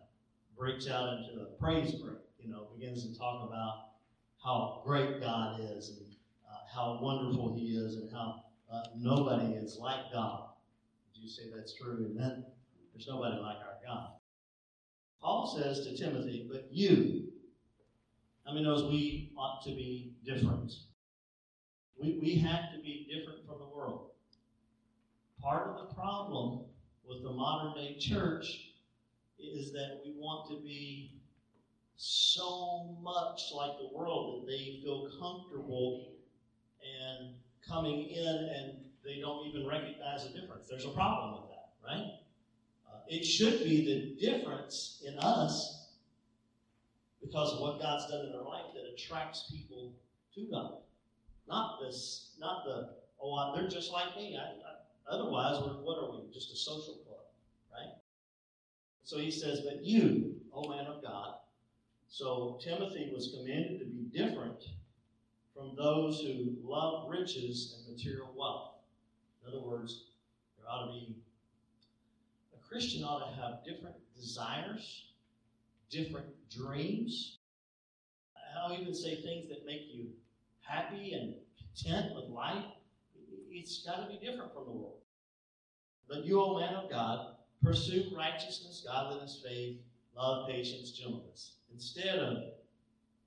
breaks 0.57 0.89
out 0.89 1.19
into 1.19 1.43
a 1.43 1.47
praise 1.59 1.97
break, 1.97 2.19
you 2.39 2.49
know, 2.49 2.69
begins 2.79 3.03
to 3.03 3.19
talk 3.19 3.49
about 3.49 3.89
how 4.41 4.83
great 4.85 5.21
God 5.21 5.61
is 5.61 5.89
and 5.89 6.16
how 6.77 6.99
wonderful 7.01 7.55
He 7.57 7.77
is 7.77 7.97
and 7.97 8.13
how 8.13 8.45
uh, 8.71 8.83
nobody 8.95 9.55
is 9.55 9.79
like 9.81 10.13
God. 10.13 10.51
Do 11.15 11.23
you 11.23 11.29
say 11.29 11.45
that's 11.55 11.75
true? 11.75 12.05
And 12.05 12.21
then 12.21 12.45
there's 12.93 13.09
nobody 13.09 13.37
like 13.37 13.57
our 13.57 13.79
God. 13.85 14.09
Paul 15.23 15.59
says 15.59 15.87
to 15.87 15.97
Timothy, 15.97 16.47
but 16.51 16.69
you, 16.71 17.29
I 18.47 18.53
mean, 18.53 18.65
knows 18.65 18.85
we 18.91 19.33
ought 19.39 19.65
to 19.65 19.71
be 19.71 20.13
different. 20.25 20.73
We, 21.99 22.19
we 22.23 22.37
have 22.37 22.73
to 22.75 22.81
be 22.83 23.09
different 23.11 23.47
from 23.47 23.59
the 23.59 23.75
world. 23.75 24.11
Part 25.41 25.69
of 25.69 25.89
the 25.89 25.95
problem 25.95 26.61
with 27.09 27.23
the 27.23 27.31
modern 27.31 27.75
day 27.75 27.97
church 27.99 28.73
is 29.39 29.73
that 29.73 30.01
we 30.05 30.13
want 30.19 30.51
to 30.51 30.63
be 30.63 31.23
so 31.97 32.97
much 33.01 33.41
like 33.55 33.79
the 33.79 33.97
world 33.97 34.43
that 34.43 34.51
they 34.51 34.81
feel 34.83 35.09
comfortable 35.19 36.16
and 36.83 37.35
coming 37.69 38.09
in 38.09 38.27
and 38.27 38.79
they 39.05 39.21
don't 39.21 39.47
even 39.47 39.67
recognize 39.67 40.27
the 40.27 40.39
difference. 40.39 40.69
There's 40.69 40.85
a 40.85 40.91
problem 40.91 41.43
with 41.43 41.51
that, 41.51 41.73
right? 41.85 42.13
Uh, 42.89 42.99
it 43.09 43.25
should 43.25 43.65
be 43.65 43.85
the 43.85 44.27
difference 44.27 45.03
in 45.07 45.19
us 45.19 45.91
because 47.21 47.53
of 47.53 47.61
what 47.61 47.81
God's 47.81 48.11
done 48.11 48.27
in 48.27 48.35
our 48.35 48.45
life 48.45 48.67
that 48.75 48.93
attracts 48.93 49.51
people 49.51 49.93
to 50.35 50.47
God. 50.51 50.79
Not 51.49 51.81
this, 51.81 52.31
not 52.39 52.65
the, 52.65 52.91
oh, 53.23 53.55
they're 53.55 53.69
just 53.69 53.93
like 53.93 54.17
me. 54.17 54.37
I, 54.37 54.43
I, 54.45 55.15
otherwise, 55.15 55.61
what 55.83 55.99
are 55.99 56.11
we? 56.11 56.33
Just 56.33 56.53
a 56.53 56.57
social 56.57 56.95
club, 57.07 57.21
right? 57.73 57.95
So 59.05 59.19
he 59.19 59.31
says, 59.31 59.61
but 59.61 59.85
you, 59.85 60.35
O 60.53 60.69
man 60.69 60.87
of 60.87 61.03
God. 61.03 61.35
So 62.09 62.59
Timothy 62.63 63.13
was 63.15 63.35
commanded 63.37 63.79
to 63.81 63.85
be 63.85 64.09
different 64.13 64.65
from 65.57 65.75
those 65.75 66.21
who 66.21 66.55
love 66.63 67.09
riches 67.09 67.77
and 67.79 67.97
material 67.97 68.29
wealth. 68.37 68.75
In 69.43 69.53
other 69.53 69.67
words, 69.67 70.05
there 70.59 70.69
ought 70.71 70.87
to 70.87 70.93
be, 70.93 71.17
a 72.55 72.69
Christian 72.69 73.05
ought 73.05 73.31
to 73.31 73.41
have 73.41 73.65
different 73.65 73.97
desires, 74.15 75.05
different 75.91 76.27
dreams. 76.51 77.39
I'll 78.59 78.75
even 78.75 78.95
say 78.95 79.23
things 79.23 79.49
that 79.49 79.65
make 79.67 79.83
you 79.93 80.09
happy 80.61 81.13
and 81.13 81.35
content 81.59 82.15
with 82.15 82.27
life. 82.27 82.65
It's 83.51 83.85
got 83.85 84.03
to 84.03 84.09
be 84.09 84.19
different 84.19 84.53
from 84.53 84.65
the 84.65 84.73
world. 84.73 84.99
But 86.09 86.25
you, 86.25 86.41
O 86.41 86.59
man 86.59 86.75
of 86.75 86.91
God, 86.91 87.37
pursue 87.63 88.13
righteousness, 88.17 88.85
godliness, 88.87 89.43
faith, 89.47 89.79
love, 90.17 90.49
patience, 90.49 90.91
gentleness. 90.91 91.57
Instead 91.73 92.19
of 92.19 92.39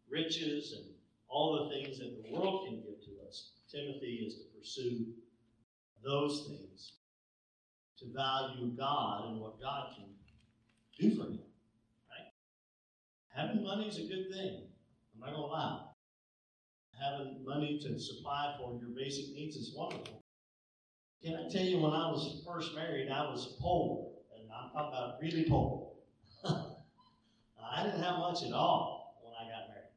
riches 0.09 0.73
and 0.77 0.85
all 1.29 1.63
the 1.63 1.75
things 1.75 1.99
that 1.99 2.23
the 2.23 2.31
world 2.31 2.67
can 2.67 2.81
give 2.81 2.99
to 3.05 3.27
us, 3.27 3.51
Timothy 3.71 4.25
is 4.27 4.35
to 4.35 4.43
pursue 4.57 5.05
those 6.03 6.47
things, 6.47 6.93
to 7.99 8.05
value 8.13 8.71
God 8.77 9.29
and 9.29 9.39
what 9.39 9.61
God 9.61 9.93
can 9.95 10.05
do 10.99 11.15
for 11.15 11.29
him. 11.29 11.39
Right? 12.09 12.31
Having 13.29 13.63
money 13.63 13.87
is 13.87 13.97
a 13.97 14.01
good 14.01 14.31
thing. 14.31 14.67
I'm 15.13 15.19
not 15.19 15.35
going 15.35 15.47
to 15.47 15.53
lie. 15.53 15.81
Having 16.99 17.45
money 17.45 17.79
to 17.83 17.99
supply 17.99 18.55
for 18.59 18.77
your 18.79 18.89
basic 18.89 19.33
needs 19.33 19.55
is 19.55 19.73
wonderful. 19.75 20.21
Can 21.23 21.35
I 21.35 21.49
tell 21.49 21.63
you, 21.63 21.79
when 21.79 21.91
I 21.91 22.09
was 22.11 22.41
first 22.47 22.73
married, 22.75 23.09
I 23.09 23.23
was 23.23 23.57
poor. 23.59 24.11
And 24.33 24.49
I'm 24.51 24.71
talking 24.71 24.97
about 24.97 25.21
really 25.21 25.43
poor. 25.43 25.91
I 26.45 27.83
didn't 27.83 28.01
have 28.01 28.19
much 28.19 28.43
at 28.43 28.53
all 28.53 29.19
when 29.23 29.33
I 29.33 29.43
got 29.49 29.69
married. 29.69 29.93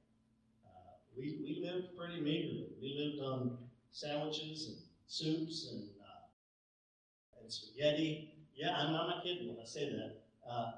Uh, 0.66 0.94
we, 1.16 1.38
we 1.42 1.62
lived 1.64 1.96
pretty 1.96 2.20
meagerly. 2.20 2.68
We 2.80 2.96
lived 2.98 3.22
on 3.22 3.56
sandwiches 3.90 4.68
and 4.68 4.76
soups 5.06 5.68
and, 5.72 5.84
uh, 6.00 7.40
and 7.40 7.52
spaghetti. 7.52 8.34
Yeah, 8.54 8.76
I'm, 8.76 8.92
not 8.92 9.22
kidding 9.22 9.48
when 9.48 9.58
I 9.60 9.66
say 9.66 9.90
that. 9.90 10.20
Uh, 10.48 10.72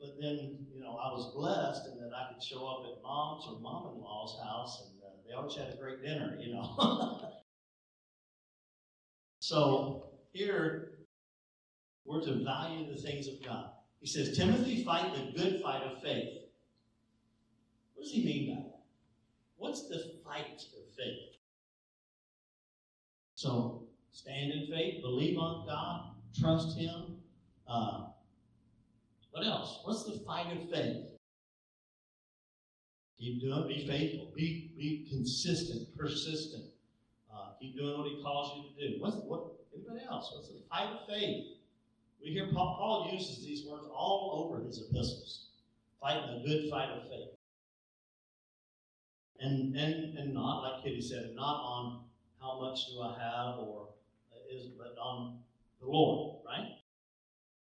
but 0.00 0.16
then, 0.20 0.66
you 0.72 0.80
know, 0.80 0.96
I 0.96 1.12
was 1.12 1.32
blessed 1.34 1.88
in 1.92 2.00
that 2.00 2.12
I 2.14 2.32
could 2.32 2.42
show 2.42 2.66
up 2.66 2.86
at 2.86 3.02
mom's 3.02 3.44
or 3.48 3.58
mom-in-law's 3.60 4.38
house, 4.42 4.82
and 4.82 5.02
uh, 5.02 5.14
they 5.26 5.34
always 5.34 5.54
had 5.54 5.72
a 5.72 5.76
great 5.76 6.02
dinner, 6.02 6.36
you 6.38 6.52
know. 6.52 6.76
so 9.38 10.08
here, 10.32 10.90
we're 12.04 12.22
to 12.22 12.44
value 12.44 12.92
the 12.92 13.00
things 13.00 13.28
of 13.28 13.42
God. 13.42 13.70
He 14.00 14.06
says, 14.06 14.36
Timothy, 14.36 14.84
fight 14.84 15.14
the 15.14 15.40
good 15.40 15.62
fight 15.62 15.82
of 15.82 16.02
faith. 16.02 16.40
What 17.94 18.02
does 18.02 18.12
he 18.12 18.24
mean 18.24 18.54
by 18.54 18.62
that? 18.62 18.73
What's 19.56 19.88
the 19.88 20.14
fight 20.24 20.62
of 20.62 20.94
faith? 20.96 21.36
So, 23.34 23.84
stand 24.12 24.52
in 24.52 24.66
faith, 24.68 25.02
believe 25.02 25.38
on 25.38 25.66
God, 25.66 26.14
trust 26.38 26.78
Him. 26.78 27.16
Uh, 27.68 28.06
what 29.30 29.44
else? 29.44 29.80
What's 29.84 30.04
the 30.04 30.24
fight 30.24 30.56
of 30.56 30.70
faith? 30.70 31.06
Keep 33.18 33.42
doing, 33.42 33.68
be 33.68 33.86
faithful, 33.86 34.32
be, 34.36 34.72
be 34.76 35.06
consistent, 35.10 35.96
persistent. 35.96 36.64
Uh, 37.32 37.52
keep 37.60 37.76
doing 37.76 37.98
what 37.98 38.08
He 38.08 38.22
calls 38.22 38.56
you 38.56 38.88
to 38.88 38.88
do. 38.92 39.02
What's 39.02 39.16
what? 39.16 39.54
Anybody 39.74 40.04
else? 40.08 40.30
What's 40.34 40.48
the 40.48 40.62
fight 40.70 40.88
of 40.88 41.08
faith? 41.08 41.46
We 42.22 42.30
hear 42.30 42.48
Paul, 42.52 42.76
Paul 42.78 43.10
uses 43.12 43.44
these 43.44 43.66
words 43.66 43.86
all 43.92 44.46
over 44.46 44.64
his 44.64 44.78
epistles. 44.78 45.48
Fighting 46.00 46.40
a 46.40 46.46
good 46.46 46.70
fight 46.70 46.88
of 46.88 47.02
faith. 47.02 47.36
And, 49.40 49.74
and, 49.76 50.16
and 50.16 50.34
not, 50.34 50.62
like 50.62 50.84
Kitty 50.84 51.00
said, 51.00 51.32
not 51.34 51.60
on 51.60 52.04
how 52.40 52.60
much 52.60 52.86
do 52.86 53.00
I 53.00 53.18
have 53.18 53.58
or 53.58 53.88
is, 54.50 54.68
but 54.78 54.96
on 55.00 55.38
the 55.80 55.86
Lord, 55.86 56.40
right? 56.46 56.78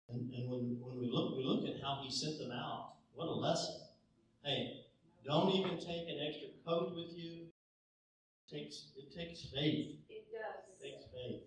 And, 0.10 0.34
and 0.34 0.50
when, 0.50 0.78
when 0.82 1.00
we 1.00 1.10
look, 1.10 1.38
we 1.38 1.44
look 1.44 1.64
at 1.66 1.82
how 1.82 2.02
he 2.04 2.12
sent 2.12 2.40
them 2.40 2.52
out. 2.52 2.96
What 3.14 3.28
a 3.28 3.32
lesson. 3.32 3.76
Hey, 4.44 4.86
don't 5.26 5.52
even 5.52 5.78
take 5.78 6.10
an 6.10 6.20
extra 6.28 6.50
coat 6.66 6.94
with 6.96 7.16
you. 7.16 7.46
It 7.46 8.54
takes, 8.54 8.88
it 8.98 9.16
takes 9.16 9.42
faith. 9.54 10.00
It 10.10 10.26
does. 10.32 10.66
It 10.68 10.84
takes 10.84 11.06
faith. 11.14 11.42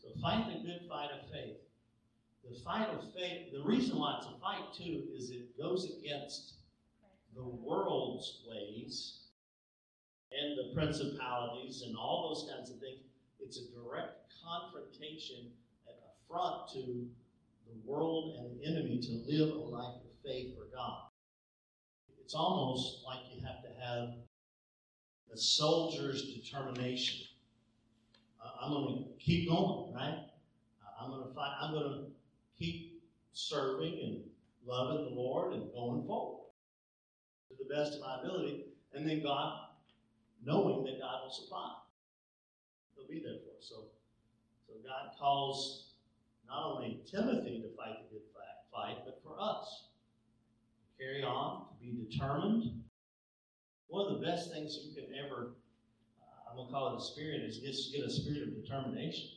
So 0.00 0.08
fight 0.22 0.46
the 0.46 0.66
good 0.66 0.88
fight 0.88 1.10
of 1.10 1.30
faith 1.30 1.56
the 2.48 2.58
fight 2.60 2.88
of 2.88 3.02
faith, 3.14 3.52
the 3.52 3.62
reason 3.62 3.98
why 3.98 4.16
it's 4.18 4.26
a 4.26 4.40
fight 4.40 4.72
too 4.76 5.04
is 5.14 5.30
it 5.30 5.56
goes 5.58 5.90
against 5.98 6.54
the 7.34 7.44
world's 7.44 8.42
ways 8.48 9.17
principalities 10.78 11.82
and 11.84 11.96
all 11.96 12.28
those 12.28 12.48
kinds 12.54 12.70
of 12.70 12.78
things. 12.78 13.00
It's 13.40 13.58
a 13.58 13.64
direct 13.74 14.32
confrontation, 14.44 15.50
an 15.88 15.94
affront 16.06 16.70
to 16.74 17.06
the 17.66 17.74
world 17.84 18.36
and 18.38 18.60
the 18.60 18.64
enemy 18.64 18.98
to 19.00 19.12
live 19.26 19.54
a 19.54 19.58
life 19.58 19.96
of 19.96 20.10
faith 20.24 20.54
for 20.56 20.66
God. 20.74 21.08
It's 22.22 22.34
almost 22.34 23.02
like 23.04 23.18
you 23.34 23.44
have 23.44 23.62
to 23.62 23.68
have 23.84 24.14
a 25.32 25.36
soldier's 25.36 26.34
determination. 26.34 27.26
Uh, 28.42 28.50
I'm 28.62 28.70
going 28.70 29.04
to 29.04 29.24
keep 29.24 29.48
going, 29.48 29.94
right? 29.94 30.26
Uh, 30.82 31.04
I'm 31.04 31.10
going 31.10 31.26
to 31.26 31.34
fight. 31.34 31.56
I'm 31.60 31.72
going 31.72 31.90
to 31.90 32.04
keep 32.56 33.02
serving 33.32 33.98
and 34.02 34.20
loving 34.66 35.04
the 35.06 35.10
Lord 35.10 35.54
and 35.54 35.72
going 35.72 36.06
forward 36.06 36.44
to 37.48 37.56
the 37.58 37.74
best 37.74 37.94
of 37.94 38.00
my 38.00 38.20
ability. 38.20 38.66
And 38.94 39.08
then 39.08 39.22
God, 39.22 39.67
knowing 40.44 40.84
that 40.84 41.00
God 41.00 41.24
will 41.24 41.32
supply, 41.32 41.72
He'll 42.94 43.08
be 43.08 43.20
there 43.20 43.38
for 43.44 43.56
us. 43.58 43.68
So, 43.68 43.84
so 44.66 44.74
God 44.84 45.16
calls 45.18 45.94
not 46.46 46.64
only 46.64 47.00
Timothy 47.10 47.62
to 47.62 47.76
fight 47.76 47.96
the 48.08 48.14
good 48.14 48.22
fight, 48.72 48.98
but 49.04 49.20
for 49.22 49.36
us 49.40 49.84
carry 50.98 51.22
on, 51.22 51.66
to 51.68 51.74
be 51.80 52.04
determined. 52.10 52.82
One 53.88 54.12
of 54.12 54.20
the 54.20 54.26
best 54.26 54.52
things 54.52 54.78
you 54.84 54.94
can 54.94 55.12
ever, 55.14 55.52
uh, 56.20 56.50
I'm 56.50 56.56
going 56.56 56.68
to 56.68 56.72
call 56.72 56.94
it 56.94 56.98
a 56.98 57.04
spirit, 57.04 57.42
is 57.42 57.58
just 57.58 57.92
get 57.92 58.04
a 58.04 58.10
spirit 58.10 58.48
of 58.48 58.62
determination. 58.62 59.28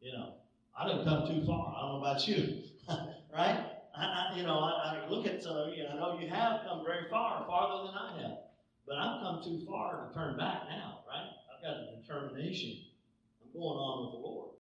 You 0.00 0.12
know, 0.12 0.34
I 0.78 0.86
didn't 0.86 1.04
come 1.04 1.26
too 1.26 1.44
far. 1.46 1.74
I 1.76 1.80
don't 1.80 1.92
know 1.92 2.06
about 2.06 2.28
you, 2.28 2.62
right? 3.34 3.66
I, 3.96 4.02
I, 4.04 4.36
you 4.36 4.42
know, 4.42 4.58
I, 4.58 5.02
I 5.04 5.08
look 5.08 5.26
at 5.26 5.42
some 5.42 5.56
of 5.56 5.74
you, 5.74 5.84
and 5.84 5.94
I 5.94 5.96
know 5.96 6.18
you 6.20 6.28
have 6.28 6.60
come 6.68 6.84
very 6.84 7.08
far, 7.10 7.44
farther 7.46 7.88
than 7.88 7.96
I 7.96 8.22
have. 8.22 8.38
But 8.86 8.98
I've 8.98 9.20
come 9.20 9.42
too 9.42 9.66
far 9.66 10.06
to 10.06 10.14
turn 10.14 10.36
back 10.36 10.62
now, 10.68 11.00
right? 11.08 11.26
I've 11.50 11.62
got 11.62 11.82
a 11.82 12.00
determination. 12.00 12.86
I'm 13.42 13.52
going 13.52 13.78
on 13.78 14.06
with 14.06 14.12
the 14.14 14.22
Lord. 14.22 14.54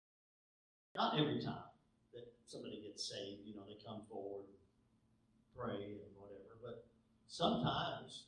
Not 0.96 1.20
every 1.20 1.42
time 1.42 1.68
that 2.14 2.32
somebody 2.46 2.82
gets 2.88 3.10
saved, 3.10 3.42
you 3.44 3.56
know, 3.56 3.64
they 3.68 3.78
come 3.86 4.04
forward, 4.10 4.46
and 4.48 5.44
pray, 5.58 6.00
and 6.00 6.16
whatever. 6.16 6.56
But 6.64 6.86
sometimes, 7.28 8.26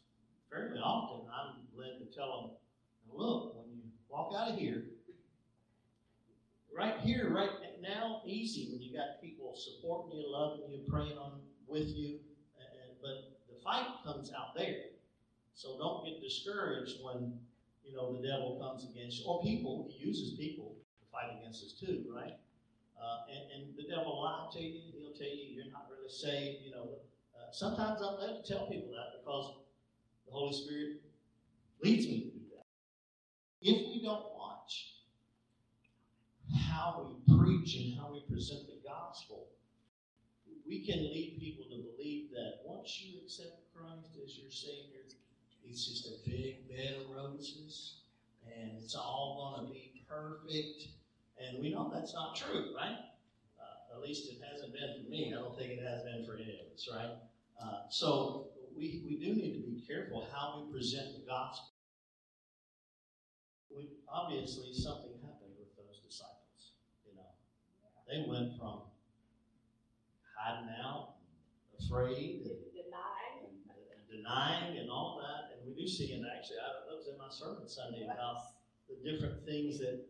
fairly 0.52 0.80
often, 0.80 1.30
I'm 1.32 1.64
led 1.78 2.00
to 2.00 2.14
tell 2.14 2.42
them, 2.42 3.18
look, 3.18 3.56
when 3.56 3.72
you 3.72 3.84
walk 4.10 4.34
out 4.38 4.52
of 4.52 4.60
here, 4.60 4.84
right 6.76 7.00
here, 7.00 7.32
right 7.32 7.50
now, 7.82 8.22
easy 8.26 8.70
when 8.72 8.82
you 8.82 8.98
got 8.98 9.22
people 9.22 9.56
supporting 9.56 10.20
you, 10.20 10.26
loving 10.28 10.70
you, 10.70 10.80
praying 10.90 11.18
on 11.18 11.40
with 11.68 11.88
you. 11.88 12.20
And, 12.60 13.00
but 13.02 13.38
the 13.48 13.62
fight 13.64 13.88
comes 14.04 14.32
out 14.34 14.56
there. 14.58 14.95
So 15.56 15.78
don't 15.78 16.06
get 16.06 16.22
discouraged 16.22 17.00
when 17.02 17.40
you 17.84 17.96
know 17.96 18.12
the 18.12 18.28
devil 18.28 18.60
comes 18.60 18.84
against 18.92 19.20
you, 19.20 19.26
or 19.26 19.42
people. 19.42 19.88
He 19.90 20.06
uses 20.06 20.38
people 20.38 20.76
to 21.00 21.06
fight 21.12 21.40
against 21.40 21.64
us 21.64 21.74
too, 21.80 22.04
right? 22.14 22.36
Uh, 23.02 23.20
and, 23.32 23.64
and, 23.64 23.78
the 23.78 23.84
devil 23.84 24.06
will 24.06 24.24
lie 24.24 24.50
to 24.52 24.60
you. 24.60 24.92
He'll 24.98 25.14
tell 25.14 25.28
you 25.28 25.56
you're 25.56 25.72
not 25.72 25.88
really 25.90 26.10
saved. 26.10 26.66
You 26.66 26.72
know, 26.72 26.90
uh, 27.36 27.52
sometimes 27.52 28.02
I'm 28.02 28.20
led 28.20 28.44
to 28.44 28.54
tell 28.54 28.68
people 28.68 28.92
that 28.92 29.20
because 29.20 29.60
the 30.26 30.32
Holy 30.32 30.54
Spirit 30.54 31.02
leads 31.84 32.08
me 32.08 32.20
to 32.20 32.30
do 32.32 32.46
that. 32.56 32.66
If 33.62 33.88
we 33.88 34.02
don't 34.04 34.26
watch 34.36 34.96
how 36.68 37.08
we 37.08 37.38
preach 37.38 37.76
and 37.76 38.00
how 38.00 38.12
we 38.12 38.22
present 38.28 38.68
the 38.68 38.80
gospel, 38.88 39.48
we 40.68 40.86
can 40.86 41.00
lead 41.00 41.38
people 41.40 41.66
to 41.66 41.84
believe 41.94 42.32
that 42.32 42.66
once 42.66 43.02
you 43.02 43.22
accept 43.22 43.72
Christ 43.74 44.18
as 44.24 44.38
your 44.38 44.50
Savior, 44.50 45.05
it's 45.68 45.88
just 45.88 46.08
a 46.08 46.30
big 46.30 46.68
bed 46.70 46.98
of 47.02 47.16
roses 47.16 47.98
and 48.46 48.72
it's 48.82 48.96
all 48.96 49.56
going 49.58 49.68
to 49.68 49.74
be 49.74 50.04
perfect. 50.08 50.88
And 51.40 51.62
we 51.62 51.74
know 51.74 51.92
that's 51.94 52.14
not 52.14 52.36
true, 52.36 52.74
right? 52.78 52.98
Uh, 53.60 53.96
at 53.96 54.02
least 54.02 54.30
it 54.30 54.40
hasn't 54.52 54.74
been 54.74 55.04
for 55.04 55.10
me. 55.10 55.34
I 55.36 55.42
don't 55.42 55.58
think 55.58 55.72
it 55.72 55.84
has 55.84 56.04
been 56.04 56.26
for 56.26 56.36
any 56.36 56.60
of 56.64 56.74
us, 56.74 56.88
right? 56.94 57.16
Uh, 57.62 57.90
so 57.90 58.48
we, 58.76 59.04
we 59.06 59.18
do 59.18 59.34
need 59.34 59.54
to 59.62 59.64
be 59.68 59.84
careful 59.88 60.28
how 60.34 60.64
we 60.64 60.72
present 60.72 61.14
the 61.14 61.26
gospel. 61.28 61.70
We, 63.76 63.90
obviously, 64.08 64.72
something 64.74 65.12
happened 65.20 65.56
with 65.60 65.76
those 65.76 66.00
disciples. 66.00 66.80
You 67.04 67.16
know, 67.16 67.32
they 68.08 68.24
went 68.30 68.58
from 68.58 68.88
hiding 70.38 70.70
out, 70.84 71.16
afraid, 71.80 72.48
and, 72.48 72.64
denying, 72.72 73.60
and, 73.68 73.80
and 73.92 74.02
denying, 74.08 74.78
and 74.78 74.90
all 74.90 75.20
that. 75.20 75.25
And 75.86 75.92
we 75.92 75.94
see, 75.94 76.14
and 76.14 76.26
actually, 76.26 76.58
I, 76.58 76.90
that 76.90 76.98
was 76.98 77.06
in 77.06 77.14
my 77.22 77.30
sermon 77.30 77.70
Sunday 77.70 78.10
about 78.10 78.58
the 78.90 78.98
different 79.06 79.46
things 79.46 79.78
that 79.78 80.02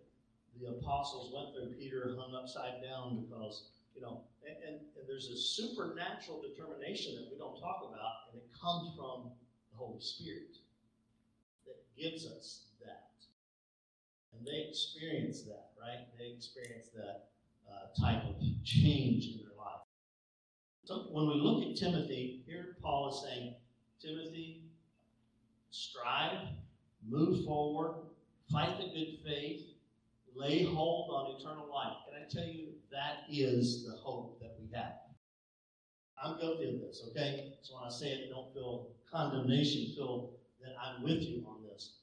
the 0.56 0.72
apostles 0.72 1.36
went 1.36 1.52
through. 1.52 1.76
Peter 1.76 2.16
hung 2.16 2.32
upside 2.32 2.80
down 2.82 3.20
because, 3.28 3.76
you 3.94 4.02
know, 4.02 4.24
and, 4.48 4.56
and, 4.64 4.76
and, 4.96 5.04
there's 5.06 5.28
a 5.28 5.36
supernatural 5.36 6.40
determination 6.40 7.20
that 7.20 7.28
we 7.30 7.38
don't 7.38 7.60
talk 7.60 7.92
about, 7.92 8.32
and 8.32 8.40
it 8.40 8.48
comes 8.56 8.96
from 8.96 9.36
the 9.72 9.76
Holy 9.76 10.00
Spirit 10.00 10.56
that 11.68 11.76
gives 12.00 12.26
us 12.26 12.72
that. 12.80 13.12
And 14.32 14.48
they 14.48 14.70
experience 14.70 15.42
that, 15.44 15.76
right? 15.76 16.08
They 16.18 16.32
experience 16.32 16.88
that 16.96 17.36
uh, 17.68 17.92
type 18.00 18.24
of 18.24 18.40
change 18.64 19.28
in 19.28 19.44
their 19.44 19.58
life. 19.60 19.84
So 20.86 21.12
when 21.12 21.28
we 21.28 21.36
look 21.36 21.68
at 21.68 21.76
Timothy, 21.76 22.44
here 22.48 22.78
Paul 22.82 23.12
is 23.12 23.28
saying, 23.28 23.56
Timothy, 24.00 24.65
strive, 25.76 26.40
move 27.08 27.46
forward, 27.46 27.96
fight 28.52 28.78
the 28.78 28.86
good 28.86 29.18
faith, 29.26 29.62
lay 30.34 30.64
hold 30.64 31.12
on 31.12 31.36
eternal 31.40 31.68
life. 31.72 31.98
Can 32.06 32.22
I 32.22 32.28
tell 32.30 32.54
you, 32.54 32.68
that 32.92 33.24
is 33.30 33.86
the 33.86 33.96
hope 33.98 34.40
that 34.40 34.56
we 34.60 34.74
have. 34.76 34.94
I'm 36.24 36.40
guilty 36.40 36.70
of 36.70 36.80
this, 36.80 37.04
okay? 37.10 37.54
So 37.62 37.76
when 37.76 37.84
I 37.86 37.90
say 37.90 38.08
it, 38.08 38.30
don't 38.30 38.54
feel 38.54 38.88
condemnation, 39.12 39.94
feel 39.96 40.32
that 40.62 40.76
I'm 40.82 41.04
with 41.04 41.22
you 41.22 41.46
on 41.48 41.62
this. 41.64 41.96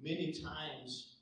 Many 0.00 0.32
times 0.32 1.16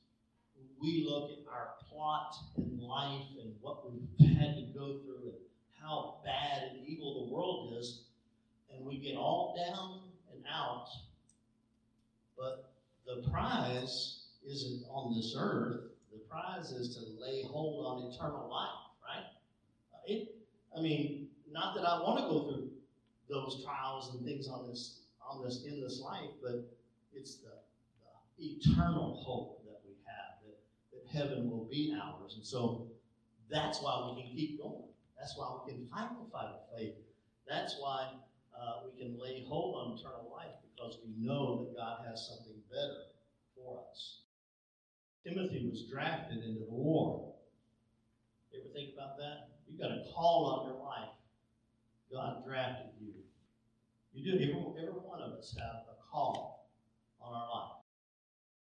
we 0.81 1.07
look 1.09 1.31
at 1.31 1.51
our 1.51 1.71
plot 1.89 2.35
in 2.59 2.79
life 2.79 3.25
and 3.41 3.55
what 3.63 3.91
we've 3.91 4.29
had 4.37 4.55
to 4.57 4.67
go 4.75 4.99
through 5.03 5.23
and 5.25 5.35
how 5.83 6.21
bad 6.25 6.73
and 6.73 6.87
evil 6.87 7.27
the 7.27 7.35
world 7.35 7.75
is, 7.79 8.03
and 8.71 8.85
we 8.85 8.99
get 8.99 9.17
all 9.17 9.57
down 9.57 10.01
and 10.35 10.45
out. 10.53 10.89
But 12.39 12.71
the 13.07 13.29
prize 13.31 14.27
isn't 14.47 14.85
on 14.91 15.15
this 15.17 15.35
earth. 15.39 15.81
The 16.13 16.19
prize 16.29 16.73
is 16.73 16.97
to 16.97 17.21
lay 17.21 17.43
hold 17.43 17.87
on 17.87 18.13
eternal 18.13 18.49
life, 18.51 18.91
right? 19.05 19.25
It, 20.07 20.35
I 20.77 20.81
mean, 20.81 21.29
not 21.51 21.75
that 21.75 21.85
I 21.85 22.01
want 22.03 22.19
to 22.19 22.25
go 22.25 22.51
through 22.51 22.71
those 23.29 23.65
trials 23.65 24.15
and 24.15 24.25
things 24.25 24.49
on 24.49 24.69
this 24.69 25.01
on 25.29 25.43
this 25.43 25.65
in 25.65 25.81
this 25.81 26.01
life, 26.01 26.31
but 26.43 26.65
it's 27.13 27.37
the, 27.37 27.51
the 28.39 28.45
eternal 28.45 29.23
hope 29.25 29.65
that 29.65 29.81
we 29.85 29.95
have 30.07 30.39
that, 30.45 30.59
that 30.93 31.19
heaven 31.19 31.51
will 31.51 31.65
be 31.65 31.97
ours. 32.01 32.35
And 32.37 32.45
so 32.45 32.87
that's 33.51 33.83
why 33.83 34.13
we 34.15 34.23
can 34.23 34.31
keep 34.31 34.61
going. 34.61 34.85
That's 35.19 35.37
why 35.37 35.57
we 35.65 35.73
can 35.73 35.89
fight 35.89 36.11
the 36.11 36.31
fight 36.31 36.47
of 36.47 36.79
faith. 36.79 36.95
That's 37.49 37.77
why 37.81 38.11
uh, 38.61 38.85
we 38.85 38.99
can 39.01 39.19
lay 39.21 39.45
hold 39.49 39.77
on 39.77 39.99
eternal 39.99 40.31
life 40.35 40.55
because 40.75 40.99
we 41.05 41.13
know 41.25 41.65
that 41.65 41.77
God 41.77 42.07
has 42.09 42.29
something 42.29 42.61
better 42.71 43.13
for 43.55 43.81
us. 43.91 44.21
Timothy 45.25 45.69
was 45.71 45.85
drafted 45.91 46.45
into 46.45 46.61
the 46.61 46.71
war. 46.71 47.35
You 48.53 48.61
ever 48.61 48.69
think 48.73 48.95
about 48.95 49.19
that? 49.19 49.49
You've 49.67 49.81
got 49.81 49.91
a 49.91 50.05
call 50.15 50.47
on 50.47 50.69
your 50.69 50.79
life. 50.85 51.17
God 52.13 52.45
drafted 52.47 52.93
you. 53.01 53.13
You 54.15 54.33
do. 54.33 54.37
Every, 54.37 54.55
every 54.81 55.01
one 55.01 55.21
of 55.21 55.33
us 55.33 55.57
have 55.59 55.83
a 55.91 56.11
call 56.11 56.71
on 57.21 57.35
our 57.35 57.49
life. 57.49 57.83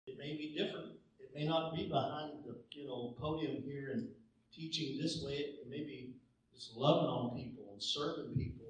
It 0.06 0.18
may 0.18 0.36
be 0.36 0.54
different. 0.56 0.92
It 1.18 1.30
may 1.34 1.46
not 1.46 1.74
be 1.74 1.88
behind 1.88 2.44
the 2.46 2.56
you 2.72 2.86
know 2.86 3.14
podium 3.18 3.62
here 3.64 3.90
and 3.92 4.08
teaching 4.54 5.00
this 5.00 5.22
way. 5.24 5.32
It 5.32 5.68
may 5.68 5.78
be 5.78 6.14
just 6.54 6.76
loving 6.76 7.08
on 7.08 7.36
people 7.36 7.70
and 7.72 7.82
serving 7.82 8.34
people, 8.36 8.61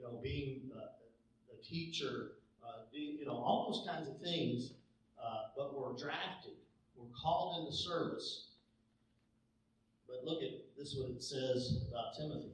you 0.00 0.06
know 0.06 0.18
being 0.22 0.70
a, 0.74 1.54
a 1.54 1.62
teacher, 1.62 2.32
uh, 2.64 2.82
you 2.92 3.26
know 3.26 3.32
all 3.32 3.70
those 3.70 3.86
kinds 3.86 4.08
of 4.08 4.20
things. 4.20 4.72
Uh, 5.22 5.48
but 5.54 5.78
we're 5.78 5.92
drafted. 5.98 6.52
We're 6.96 7.12
called 7.20 7.60
into 7.60 7.76
service. 7.76 8.46
But 10.08 10.24
look 10.24 10.42
at 10.42 10.50
this 10.78 10.96
what 10.98 11.10
it 11.10 11.22
says 11.22 11.84
about 11.90 12.16
Timothy. 12.16 12.52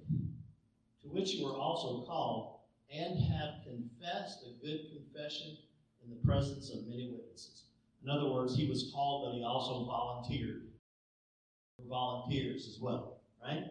To 1.02 1.08
which 1.08 1.34
you 1.34 1.46
were 1.46 1.54
also 1.54 2.04
called, 2.04 2.58
and 2.92 3.18
have 3.32 3.62
confessed 3.64 4.44
a 4.44 4.66
good 4.66 4.80
confession 4.92 5.56
in 6.04 6.10
the 6.10 6.26
presence 6.26 6.70
of 6.70 6.86
many 6.88 7.10
witnesses. 7.12 7.66
In 8.02 8.10
other 8.10 8.28
words, 8.30 8.56
he 8.56 8.68
was 8.68 8.90
called, 8.92 9.26
but 9.26 9.38
he 9.38 9.44
also 9.44 9.84
volunteered. 9.84 10.62
For 11.76 11.88
volunteers 11.88 12.66
as 12.68 12.80
well, 12.80 13.18
right? 13.42 13.64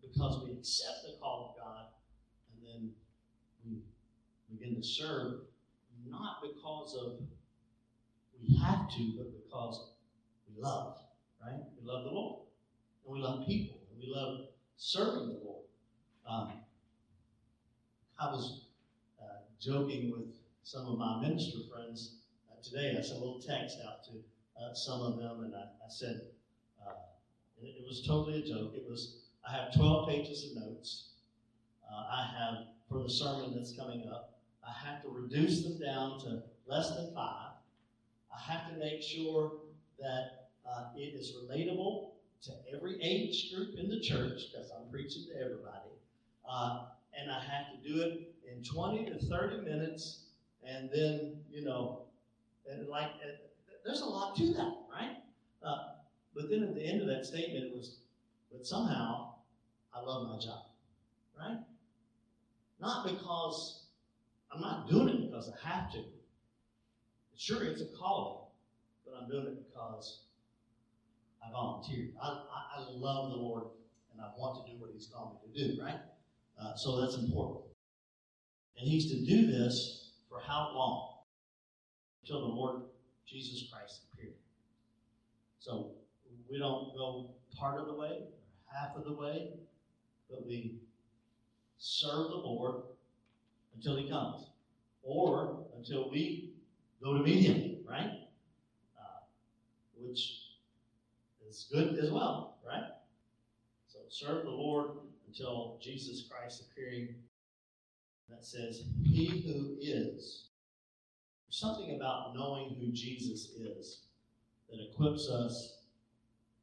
Because 0.00 0.42
we 0.44 0.52
accept 0.52 1.02
the 1.04 1.18
call 1.20 1.54
of 1.54 1.62
God 1.62 1.86
then 2.72 2.90
we 3.64 3.78
begin 4.50 4.76
to 4.76 4.86
serve, 4.86 5.40
not 6.08 6.42
because 6.42 6.96
of 7.00 7.20
we 8.40 8.56
have 8.56 8.88
to, 8.90 9.12
but 9.16 9.32
because 9.44 9.90
we 10.48 10.62
love, 10.62 10.96
right? 11.44 11.60
We 11.78 11.86
love 11.86 12.04
the 12.04 12.10
Lord. 12.10 12.40
And 13.04 13.14
we 13.14 13.20
love 13.20 13.46
people. 13.46 13.78
And 13.90 13.98
we 13.98 14.12
love 14.12 14.46
serving 14.76 15.28
the 15.28 15.40
Lord. 15.44 15.64
Um, 16.26 16.52
I 18.18 18.26
was 18.26 18.64
uh, 19.20 19.42
joking 19.60 20.12
with 20.16 20.28
some 20.62 20.86
of 20.86 20.98
my 20.98 21.20
minister 21.20 21.58
friends 21.72 22.18
uh, 22.50 22.62
today. 22.62 22.96
I 22.98 23.02
sent 23.02 23.20
a 23.20 23.24
little 23.24 23.40
text 23.40 23.78
out 23.86 24.04
to 24.04 24.12
uh, 24.62 24.74
some 24.74 25.00
of 25.00 25.18
them, 25.18 25.44
and 25.44 25.54
I, 25.54 25.62
I 25.62 25.88
said, 25.88 26.20
uh, 26.86 26.92
it, 27.62 27.76
it, 27.80 27.84
was 27.86 28.04
totally 28.06 28.40
a 28.40 28.46
joke. 28.46 28.72
It 28.74 28.84
was, 28.88 29.16
I 29.48 29.52
have 29.52 29.74
12 29.74 30.08
pages 30.08 30.50
of 30.50 30.62
notes. 30.62 31.09
Uh, 31.90 32.04
I 32.10 32.30
have, 32.38 32.66
for 32.88 33.02
the 33.02 33.10
sermon 33.10 33.52
that's 33.54 33.74
coming 33.76 34.08
up, 34.08 34.38
I 34.66 34.72
have 34.86 35.02
to 35.02 35.08
reduce 35.08 35.62
them 35.62 35.78
down 35.80 36.20
to 36.20 36.42
less 36.66 36.90
than 36.94 37.12
five. 37.14 37.52
I 38.32 38.52
have 38.52 38.70
to 38.70 38.78
make 38.78 39.02
sure 39.02 39.52
that 39.98 40.48
uh, 40.68 40.86
it 40.94 41.14
is 41.18 41.34
relatable 41.42 42.10
to 42.42 42.52
every 42.74 43.02
age 43.02 43.52
group 43.54 43.74
in 43.76 43.88
the 43.88 44.00
church, 44.00 44.52
because 44.52 44.70
I'm 44.70 44.90
preaching 44.90 45.24
to 45.32 45.40
everybody. 45.44 45.90
Uh, 46.48 46.84
and 47.18 47.30
I 47.30 47.40
have 47.40 47.66
to 47.72 47.88
do 47.88 48.02
it 48.02 48.34
in 48.50 48.62
20 48.62 49.06
to 49.06 49.18
30 49.26 49.62
minutes, 49.62 50.24
and 50.64 50.88
then, 50.92 51.36
you 51.50 51.64
know, 51.64 52.02
and 52.70 52.88
like, 52.88 53.10
there's 53.84 54.00
a 54.00 54.06
lot 54.06 54.36
to 54.36 54.52
that, 54.52 54.74
right? 54.92 55.16
Uh, 55.62 55.94
but 56.34 56.48
then 56.50 56.62
at 56.62 56.74
the 56.74 56.82
end 56.86 57.02
of 57.02 57.08
that 57.08 57.26
statement, 57.26 57.64
it 57.64 57.76
was, 57.76 57.98
but 58.52 58.64
somehow 58.64 59.34
I 59.92 60.00
love 60.00 60.28
my 60.28 60.38
job? 60.38 60.69
Not 62.80 63.06
because 63.06 63.84
I'm 64.52 64.60
not 64.60 64.88
doing 64.88 65.08
it 65.08 65.30
because 65.30 65.50
I 65.50 65.68
have 65.68 65.92
to. 65.92 65.98
Sure, 67.36 67.62
it's 67.62 67.82
a 67.82 67.86
calling, 67.86 68.38
but 69.04 69.14
I'm 69.20 69.28
doing 69.28 69.46
it 69.46 69.68
because 69.68 70.24
I 71.46 71.50
volunteered. 71.50 72.12
I, 72.22 72.28
I, 72.28 72.80
I 72.80 72.84
love 72.92 73.30
the 73.30 73.36
Lord 73.36 73.64
and 74.12 74.20
I 74.20 74.28
want 74.38 74.66
to 74.66 74.72
do 74.72 74.80
what 74.80 74.90
He's 74.92 75.06
called 75.06 75.38
me 75.42 75.52
to 75.52 75.74
do, 75.74 75.82
right? 75.82 76.00
Uh, 76.60 76.74
so 76.74 77.00
that's 77.00 77.16
important. 77.16 77.64
And 78.78 78.88
He's 78.88 79.10
to 79.10 79.24
do 79.24 79.46
this 79.46 80.12
for 80.28 80.40
how 80.40 80.72
long? 80.74 81.16
Until 82.22 82.40
the 82.40 82.54
Lord 82.54 82.82
Jesus 83.26 83.70
Christ 83.72 84.02
appeared. 84.12 84.34
So 85.58 85.92
we 86.50 86.58
don't 86.58 86.94
go 86.96 87.30
part 87.58 87.80
of 87.80 87.86
the 87.86 87.94
way 87.94 88.24
or 88.26 88.78
half 88.78 88.96
of 88.96 89.04
the 89.04 89.12
way, 89.12 89.50
but 90.28 90.46
we 90.46 90.80
serve 91.80 92.28
the 92.28 92.36
Lord 92.36 92.82
until 93.74 93.96
He 93.96 94.08
comes 94.08 94.46
or 95.02 95.64
until 95.76 96.10
we 96.10 96.52
go 97.02 97.16
to 97.16 97.24
meet 97.24 97.46
Him, 97.46 97.78
right? 97.88 98.10
Uh, 98.98 99.22
which 99.98 100.42
is 101.48 101.68
good 101.72 101.98
as 101.98 102.10
well, 102.10 102.58
right? 102.66 102.84
So 103.88 103.98
serve 104.08 104.44
the 104.44 104.50
Lord 104.50 104.90
until 105.26 105.78
Jesus 105.82 106.28
Christ 106.30 106.64
appearing. 106.70 107.14
That 108.28 108.44
says, 108.44 108.84
He 109.02 109.42
who 109.44 109.76
is. 109.80 110.44
There's 111.46 111.58
something 111.58 111.96
about 111.96 112.34
knowing 112.36 112.76
who 112.78 112.92
Jesus 112.92 113.50
is 113.58 114.02
that 114.70 114.78
equips 114.92 115.28
us 115.28 115.78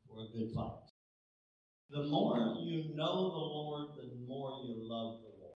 for 0.07 0.21
a 0.21 0.37
good 0.37 0.53
fight. 0.53 0.86
The 1.89 2.03
more 2.03 2.57
you 2.59 2.95
know 2.95 3.29
the 3.29 3.37
Lord, 3.37 3.89
the 3.95 4.27
more 4.27 4.61
you 4.65 4.75
love 4.77 5.21
the 5.21 5.31
Lord. 5.39 5.55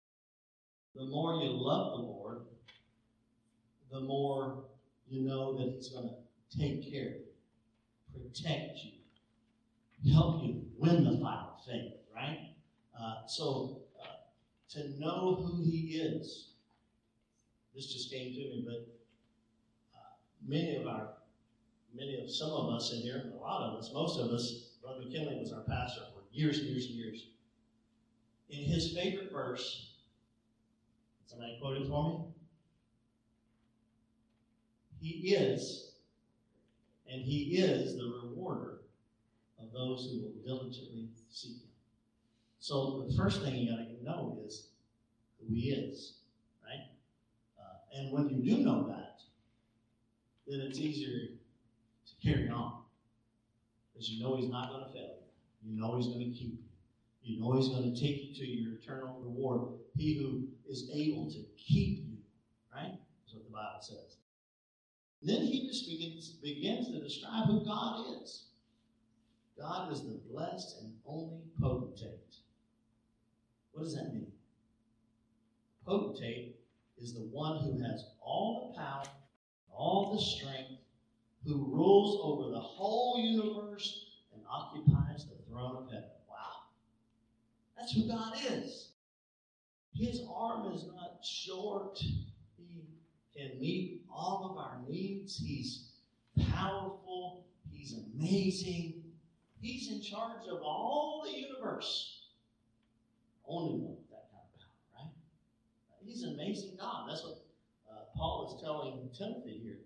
The 0.94 1.04
more 1.04 1.42
you 1.42 1.50
love 1.50 1.92
the 1.92 2.02
Lord, 2.02 2.40
the 3.90 4.00
more 4.00 4.64
you 5.08 5.22
know 5.22 5.56
that 5.56 5.74
He's 5.74 5.88
going 5.88 6.10
to 6.10 6.58
take 6.58 6.92
care 6.92 7.08
of 7.08 7.14
you, 7.14 8.28
protect 8.28 8.78
you, 8.84 10.12
help 10.12 10.44
you 10.44 10.66
win 10.76 11.04
the 11.04 11.18
fight 11.18 11.46
of 11.48 11.64
faith, 11.64 11.94
right? 12.14 12.50
Uh, 12.98 13.26
so, 13.26 13.80
uh, 14.02 14.08
to 14.70 15.00
know 15.00 15.36
who 15.36 15.62
He 15.62 15.96
is, 15.96 16.48
this 17.74 17.90
just 17.90 18.10
came 18.10 18.34
to 18.34 18.38
me, 18.38 18.66
but 18.66 18.86
uh, 19.96 20.12
many 20.46 20.76
of 20.76 20.86
our, 20.86 21.14
many 21.94 22.20
of 22.22 22.30
some 22.30 22.50
of 22.50 22.74
us 22.74 22.92
in 22.92 23.00
here, 23.00 23.32
a 23.34 23.36
lot 23.38 23.62
of 23.62 23.78
us, 23.78 23.90
most 23.94 24.20
of 24.20 24.30
us, 24.30 24.72
Brother 24.82 25.00
McKinley 25.06 25.38
was 25.38 25.52
our 25.52 25.62
pastor 25.62 26.02
years 26.38 26.58
and 26.58 26.68
years 26.68 26.86
and 26.86 26.94
years. 26.94 27.26
In 28.50 28.62
his 28.62 28.92
favorite 28.94 29.32
verse, 29.32 29.90
somebody 31.26 31.58
quote 31.60 31.76
it 31.76 31.88
for 31.88 32.08
me? 32.08 32.24
He 35.00 35.32
is, 35.32 35.92
and 37.10 37.22
He 37.22 37.58
is 37.58 37.96
the 37.96 38.12
rewarder 38.22 38.80
of 39.58 39.72
those 39.72 40.10
who 40.10 40.22
will 40.22 40.44
diligently 40.44 41.08
seek 41.30 41.60
Him. 41.60 41.68
So 42.60 43.04
the 43.08 43.16
first 43.16 43.42
thing 43.42 43.54
you 43.56 43.70
got 43.70 43.86
to 43.86 44.04
know 44.04 44.38
is 44.44 44.68
who 45.38 45.54
He 45.54 45.70
is, 45.70 46.14
right? 46.64 46.86
Uh, 47.58 47.98
and 47.98 48.12
when 48.12 48.28
you 48.28 48.56
do 48.56 48.64
know 48.64 48.86
that, 48.88 49.20
then 50.46 50.60
it's 50.60 50.78
easier 50.78 51.28
to 52.06 52.28
carry 52.28 52.48
on 52.48 52.82
because 53.92 54.10
you 54.10 54.22
know 54.22 54.36
He's 54.36 54.50
not 54.50 54.70
going 54.70 54.84
to 54.84 54.92
fail 54.92 55.14
you. 55.20 55.27
You 55.62 55.78
know 55.78 55.96
He's 55.96 56.06
going 56.06 56.20
to 56.20 56.38
keep 56.38 56.52
you. 56.52 56.58
You 57.22 57.40
know 57.40 57.56
He's 57.56 57.68
going 57.68 57.94
to 57.94 58.00
take 58.00 58.22
you 58.22 58.34
to 58.34 58.46
your 58.46 58.74
eternal 58.74 59.20
reward. 59.20 59.78
He 59.96 60.14
who 60.14 60.48
is 60.70 60.90
able 60.92 61.30
to 61.30 61.38
keep 61.56 62.04
you, 62.06 62.18
right? 62.74 62.92
That's 62.92 63.34
what 63.34 63.44
the 63.44 63.52
Bible 63.52 63.80
says. 63.80 64.18
Then 65.22 65.42
he 65.42 65.66
just 65.66 65.88
begins, 65.88 66.30
begins 66.42 66.88
to 66.88 67.00
describe 67.00 67.46
who 67.46 67.64
God 67.64 68.22
is. 68.22 68.44
God 69.58 69.92
is 69.92 70.02
the 70.02 70.20
blessed 70.30 70.76
and 70.80 70.92
only 71.04 71.42
potentate. 71.60 72.36
What 73.72 73.82
does 73.82 73.96
that 73.96 74.14
mean? 74.14 74.30
Potentate 75.84 76.56
is 77.00 77.14
the 77.14 77.28
one 77.32 77.58
who 77.64 77.82
has 77.82 78.04
all 78.20 78.72
the 78.72 78.80
power, 78.80 79.04
all 79.72 80.14
the 80.14 80.22
strength, 80.22 80.80
who 81.44 81.68
rules 81.72 82.20
over 82.22 82.50
the 82.50 82.60
whole 82.60 83.18
universe 83.18 84.06
and 84.34 84.42
occupies 84.50 85.26
the 85.26 85.37
throne 85.58 85.84
of 85.84 85.90
heaven. 85.90 86.08
Wow. 86.28 86.68
That's 87.76 87.92
who 87.92 88.08
God 88.08 88.34
is. 88.50 88.90
His 89.94 90.22
arm 90.32 90.72
is 90.72 90.84
not 90.86 91.18
short. 91.24 91.98
He 92.56 92.84
can 93.36 93.60
meet 93.60 94.02
all 94.12 94.50
of 94.50 94.58
our 94.58 94.80
needs. 94.88 95.36
He's 95.36 95.90
powerful. 96.52 97.44
He's 97.70 97.94
amazing. 98.14 99.02
He's 99.60 99.90
in 99.90 100.00
charge 100.00 100.46
of 100.48 100.60
all 100.62 101.24
the 101.24 101.36
universe. 101.36 102.20
Only 103.46 103.80
one 103.80 103.96
with 103.96 104.10
that 104.10 104.30
kind 104.30 104.44
of 104.44 104.60
power, 104.60 105.04
right? 105.04 105.12
He's 106.04 106.22
an 106.22 106.34
amazing 106.34 106.76
God. 106.78 107.08
That's 107.08 107.24
what 107.24 107.44
uh, 107.90 108.04
Paul 108.16 108.54
is 108.54 108.62
telling 108.62 109.08
Timothy 109.16 109.58
here. 109.62 109.78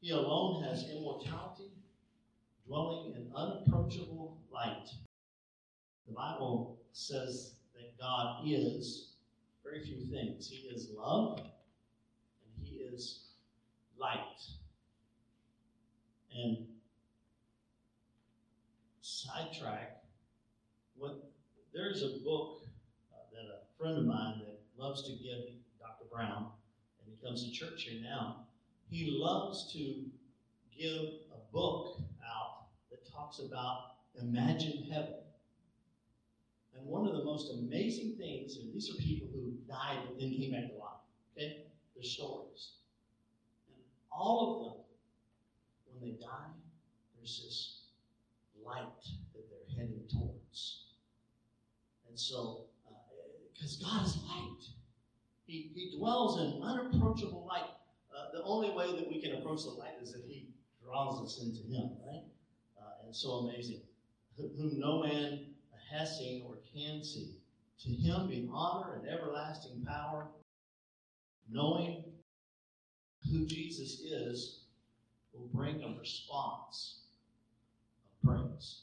He 0.00 0.12
alone 0.12 0.62
has 0.64 0.88
immortality, 0.88 1.72
dwelling 2.66 3.14
in 3.14 3.30
unapproachable 3.34 4.38
light. 4.52 4.88
The 6.06 6.14
Bible 6.14 6.78
says 6.92 7.54
that 7.74 7.98
God 7.98 8.42
is 8.46 9.12
very 9.64 9.84
few 9.84 10.06
things. 10.06 10.48
He 10.48 10.68
is 10.68 10.90
love, 10.96 11.38
and 11.38 12.66
He 12.66 12.76
is 12.76 13.26
light. 13.98 14.20
And 16.36 16.66
sidetrack, 19.00 20.02
what 20.96 21.30
there's 21.72 22.02
a 22.02 22.18
book 22.24 22.62
uh, 23.12 23.16
that 23.32 23.46
a 23.46 23.78
friend 23.78 23.98
of 23.98 24.04
mine 24.04 24.40
that 24.40 24.60
loves 24.78 25.02
to 25.04 25.12
give 25.12 25.38
Dr. 25.80 26.04
Brown, 26.12 26.48
and 27.00 27.14
he 27.14 27.26
comes 27.26 27.44
to 27.44 27.50
church 27.50 27.84
here 27.84 28.02
now. 28.02 28.46
He 28.90 29.16
loves 29.18 29.72
to 29.72 30.04
give 30.78 31.20
a 31.32 31.52
book 31.52 32.00
talks 33.16 33.40
about 33.40 33.96
imagine 34.20 34.86
heaven. 34.90 35.14
And 36.76 36.86
one 36.86 37.06
of 37.06 37.14
the 37.14 37.24
most 37.24 37.52
amazing 37.52 38.16
things, 38.18 38.56
and 38.56 38.72
these 38.72 38.90
are 38.90 39.02
people 39.02 39.28
who 39.32 39.54
died 39.66 39.98
but 40.06 40.20
then 40.20 40.30
came 40.30 40.52
back 40.52 40.68
to 40.70 40.76
life. 40.76 41.00
Okay? 41.36 41.62
Their 41.94 42.04
stories. 42.04 42.72
And 43.68 43.82
all 44.10 44.56
of 44.56 44.64
them, 44.64 44.84
when 45.88 46.10
they 46.10 46.18
die, 46.18 46.52
there's 47.16 47.42
this 47.44 47.80
light 48.64 49.02
that 49.34 49.44
they're 49.48 49.76
heading 49.76 50.02
towards. 50.10 50.84
And 52.08 52.18
so, 52.18 52.64
because 53.52 53.82
uh, 53.82 53.88
God 53.88 54.06
is 54.06 54.16
light, 54.28 54.62
he, 55.46 55.70
he 55.74 55.96
dwells 55.96 56.40
in 56.40 56.60
unapproachable 56.62 57.46
light. 57.48 57.70
Uh, 58.14 58.32
the 58.32 58.42
only 58.42 58.70
way 58.70 58.96
that 58.98 59.08
we 59.08 59.20
can 59.20 59.32
approach 59.36 59.62
the 59.64 59.70
light 59.70 59.94
is 60.02 60.12
that 60.12 60.22
He 60.26 60.48
draws 60.82 61.22
us 61.22 61.42
into 61.42 61.62
Him, 61.62 61.90
right? 62.06 62.24
And 63.06 63.14
so 63.14 63.30
amazing. 63.48 63.80
Whom 64.36 64.78
no 64.80 65.02
man 65.02 65.46
has 65.90 66.18
seen 66.18 66.44
or 66.46 66.56
can 66.74 67.02
see. 67.04 67.36
To 67.84 67.88
Him 67.88 68.28
be 68.28 68.48
honor 68.52 68.94
and 68.94 69.08
everlasting 69.08 69.84
power, 69.86 70.26
knowing 71.50 72.04
who 73.30 73.46
Jesus 73.46 74.00
is 74.00 74.64
will 75.32 75.48
bring 75.54 75.82
a 75.82 75.98
response 75.98 77.02
of 78.04 78.28
praise. 78.28 78.82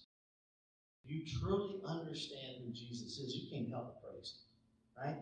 You 1.05 1.23
truly 1.39 1.81
understand 1.85 2.63
who 2.65 2.71
Jesus 2.71 3.19
is, 3.19 3.35
you 3.35 3.49
can't 3.51 3.69
help 3.69 3.99
but 4.01 4.09
praise 4.09 4.35
Him, 4.95 5.05
right? 5.05 5.17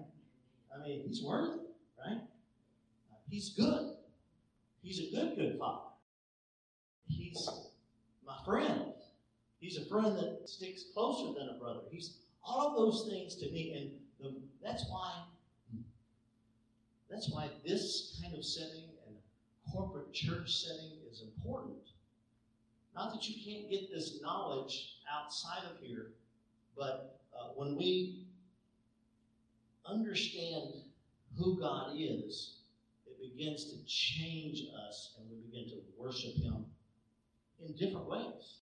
I 0.73 0.87
mean, 0.87 1.03
He's 1.07 1.23
worthy, 1.23 1.59
right? 2.05 2.21
He's 3.29 3.49
good. 3.49 3.95
He's 4.83 4.99
a 4.99 5.15
good, 5.15 5.35
good 5.35 5.57
Father. 5.57 5.89
He's 7.07 7.49
my 8.31 8.45
friend. 8.45 8.93
He's 9.59 9.77
a 9.77 9.85
friend 9.85 10.17
that 10.17 10.41
sticks 10.45 10.85
closer 10.93 11.39
than 11.39 11.49
a 11.49 11.59
brother. 11.59 11.81
He's 11.89 12.17
all 12.43 12.69
of 12.69 12.75
those 12.75 13.07
things 13.09 13.35
to 13.35 13.45
me, 13.51 13.73
and 13.77 13.91
the, 14.19 14.39
that's 14.63 14.85
why 14.89 15.23
that's 17.09 17.29
why 17.29 17.49
this 17.65 18.19
kind 18.21 18.35
of 18.35 18.43
setting 18.43 18.85
and 19.05 19.15
corporate 19.71 20.13
church 20.13 20.55
setting 20.55 20.93
is 21.11 21.23
important. 21.23 21.77
Not 22.95 23.13
that 23.13 23.27
you 23.27 23.35
can't 23.43 23.69
get 23.69 23.91
this 23.91 24.21
knowledge 24.21 24.95
outside 25.11 25.63
of 25.69 25.77
here, 25.81 26.07
but 26.77 27.19
uh, 27.37 27.49
when 27.55 27.75
we 27.75 28.23
understand 29.85 30.73
who 31.37 31.59
God 31.59 31.95
is, 31.97 32.55
it 33.05 33.19
begins 33.21 33.65
to 33.65 33.85
change 33.85 34.63
us 34.87 35.15
and 35.17 35.29
we 35.29 35.37
begin 35.49 35.69
to 35.69 35.81
worship 35.97 36.35
Him 36.35 36.65
in 37.65 37.73
different 37.75 38.09
ways. 38.09 38.59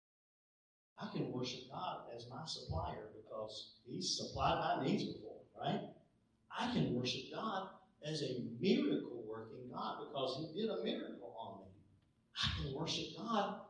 I 1.00 1.08
can 1.12 1.32
worship 1.32 1.60
God 1.70 1.98
as 2.16 2.26
my 2.28 2.42
supplier 2.46 3.08
because 3.14 3.74
He's 3.86 4.16
supplied 4.16 4.78
my 4.78 4.84
needs 4.84 5.04
before, 5.04 5.36
right? 5.60 5.80
I 6.56 6.72
can 6.72 6.94
worship 6.94 7.32
God 7.32 7.68
as 8.04 8.22
a 8.22 8.42
miracle 8.60 9.24
working 9.28 9.70
God 9.72 9.98
because 10.08 10.38
He 10.38 10.60
did 10.60 10.70
a 10.70 10.82
miracle 10.82 11.34
on 11.40 11.60
me. 11.60 11.66
I 12.42 12.62
can 12.62 12.74
worship 12.74 13.16
God 13.16 13.60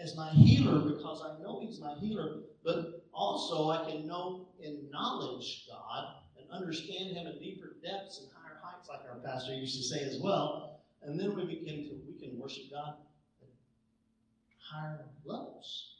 as 0.00 0.16
my 0.16 0.30
healer 0.30 0.80
because 0.80 1.22
I 1.24 1.42
know 1.42 1.60
He's 1.60 1.80
my 1.80 1.94
healer, 1.98 2.42
but 2.64 3.04
also 3.12 3.70
I 3.70 3.90
can 3.90 4.06
know 4.06 4.48
and 4.62 4.90
knowledge 4.90 5.66
God 5.68 6.16
and 6.38 6.48
understand 6.50 7.16
Him 7.16 7.26
in 7.26 7.38
deeper 7.40 7.76
depths 7.82 8.20
and 8.20 8.28
higher 8.32 8.60
heights, 8.62 8.88
like 8.88 9.00
our 9.10 9.18
pastor 9.18 9.54
used 9.54 9.76
to 9.76 9.82
say 9.82 10.04
as 10.04 10.20
well. 10.22 10.80
And 11.02 11.18
then 11.18 11.34
we 11.34 11.44
begin 11.44 11.84
to 11.84 12.00
we 12.06 12.18
can 12.18 12.38
worship 12.38 12.64
God 12.70 12.94
higher 14.70 15.06
levels 15.24 15.96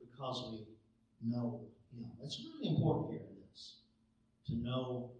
because 0.00 0.48
we 0.50 0.66
know 1.22 1.60
Him. 1.92 2.06
That's 2.20 2.40
really 2.40 2.76
important 2.76 3.12
here 3.12 3.20
in 3.28 3.36
this 3.50 3.76
to 4.46 4.54
know 4.54 5.10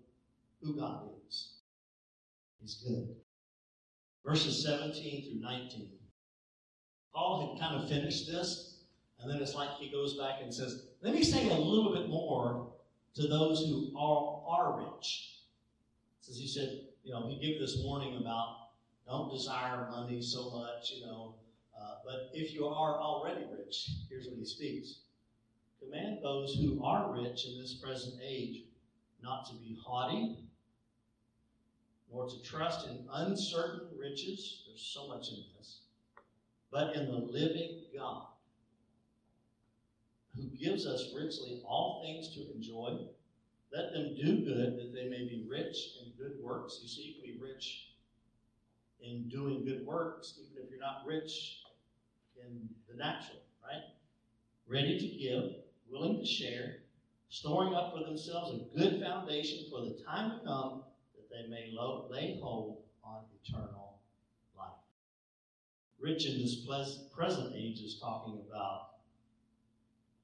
who 0.62 0.76
God 0.76 1.04
is. 1.28 1.54
He's 2.60 2.82
good. 2.86 3.14
Verses 4.24 4.64
17 4.64 5.30
through 5.30 5.40
19. 5.40 5.90
Paul 7.14 7.58
had 7.58 7.60
kind 7.60 7.82
of 7.82 7.88
finished 7.88 8.26
this, 8.26 8.76
and 9.20 9.30
then 9.30 9.40
it's 9.40 9.54
like 9.54 9.70
he 9.78 9.90
goes 9.90 10.18
back 10.18 10.40
and 10.42 10.52
says, 10.52 10.84
Let 11.02 11.14
me 11.14 11.22
say 11.22 11.48
a 11.48 11.54
little 11.54 11.94
bit 11.94 12.08
more 12.08 12.68
to 13.14 13.26
those 13.26 13.66
who 13.66 13.90
are, 13.98 14.42
are 14.46 14.78
rich. 14.78 15.38
Says 16.20 16.38
he 16.38 16.46
said, 16.46 16.80
you 17.02 17.12
know, 17.12 17.26
he 17.28 17.38
gave 17.38 17.60
this 17.60 17.78
warning 17.82 18.16
about 18.16 18.68
don't 19.06 19.32
desire 19.32 19.88
money 19.90 20.20
so 20.20 20.50
much, 20.50 20.92
you 20.92 21.06
know, 21.06 21.34
but 22.08 22.30
if 22.32 22.54
you 22.54 22.66
are 22.66 22.98
already 22.98 23.44
rich, 23.54 23.90
here's 24.08 24.26
what 24.26 24.38
he 24.38 24.44
speaks. 24.46 25.00
Command 25.78 26.20
those 26.22 26.54
who 26.54 26.82
are 26.82 27.12
rich 27.12 27.46
in 27.46 27.60
this 27.60 27.74
present 27.74 28.14
age 28.26 28.62
not 29.22 29.44
to 29.46 29.54
be 29.56 29.78
haughty, 29.84 30.38
nor 32.10 32.26
to 32.26 32.42
trust 32.42 32.88
in 32.88 33.06
uncertain 33.12 33.88
riches. 34.00 34.62
There's 34.66 34.80
so 34.80 35.06
much 35.08 35.28
in 35.28 35.44
this 35.58 35.80
but 36.70 36.94
in 36.94 37.06
the 37.06 37.18
living 37.18 37.82
God, 37.96 38.26
who 40.36 40.44
gives 40.56 40.86
us 40.86 41.12
richly 41.18 41.62
all 41.66 42.02
things 42.04 42.34
to 42.34 42.54
enjoy. 42.54 42.98
Let 43.72 43.92
them 43.92 44.14
do 44.16 44.44
good 44.44 44.76
that 44.78 44.92
they 44.94 45.08
may 45.08 45.24
be 45.28 45.46
rich 45.48 45.76
in 46.02 46.12
good 46.22 46.42
works. 46.42 46.80
You 46.82 46.88
see, 46.88 47.02
you 47.02 47.14
can 47.14 47.40
be 47.40 47.40
rich 47.42 47.88
in 49.02 49.28
doing 49.28 49.64
good 49.64 49.86
works, 49.86 50.38
even 50.38 50.64
if 50.64 50.70
you're 50.70 50.80
not 50.80 51.04
rich 51.06 51.62
in 52.46 52.68
the 52.88 52.96
natural, 52.96 53.40
right? 53.62 53.82
Ready 54.66 54.98
to 54.98 55.06
give, 55.18 55.62
willing 55.90 56.18
to 56.18 56.26
share, 56.26 56.76
storing 57.28 57.74
up 57.74 57.92
for 57.92 58.04
themselves 58.04 58.54
a 58.54 58.78
good 58.78 59.02
foundation 59.02 59.66
for 59.70 59.80
the 59.82 59.98
time 60.06 60.30
to 60.30 60.44
come, 60.44 60.82
that 61.14 61.28
they 61.30 61.48
may 61.48 61.74
lay 62.10 62.38
hold 62.40 62.82
on 63.04 63.22
eternal 63.42 64.00
life. 64.56 64.68
Rich 66.00 66.26
in 66.26 66.38
this 66.38 66.64
present 67.14 67.54
age 67.54 67.80
is 67.80 67.98
talking 68.00 68.40
about 68.48 68.90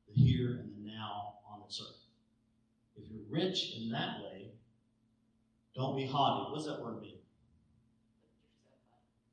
the 0.08 0.14
here 0.14 0.60
and 0.60 0.70
the 0.76 0.90
now 0.90 1.34
on 1.50 1.62
this 1.66 1.82
earth. 1.82 1.96
If 2.96 3.10
you're 3.10 3.22
rich 3.30 3.74
in 3.76 3.90
that 3.90 4.20
way, 4.20 4.52
don't 5.74 5.96
be 5.96 6.06
haughty. 6.06 6.50
What 6.50 6.58
does 6.58 6.66
that 6.66 6.80
word 6.80 7.00
mean? 7.02 7.18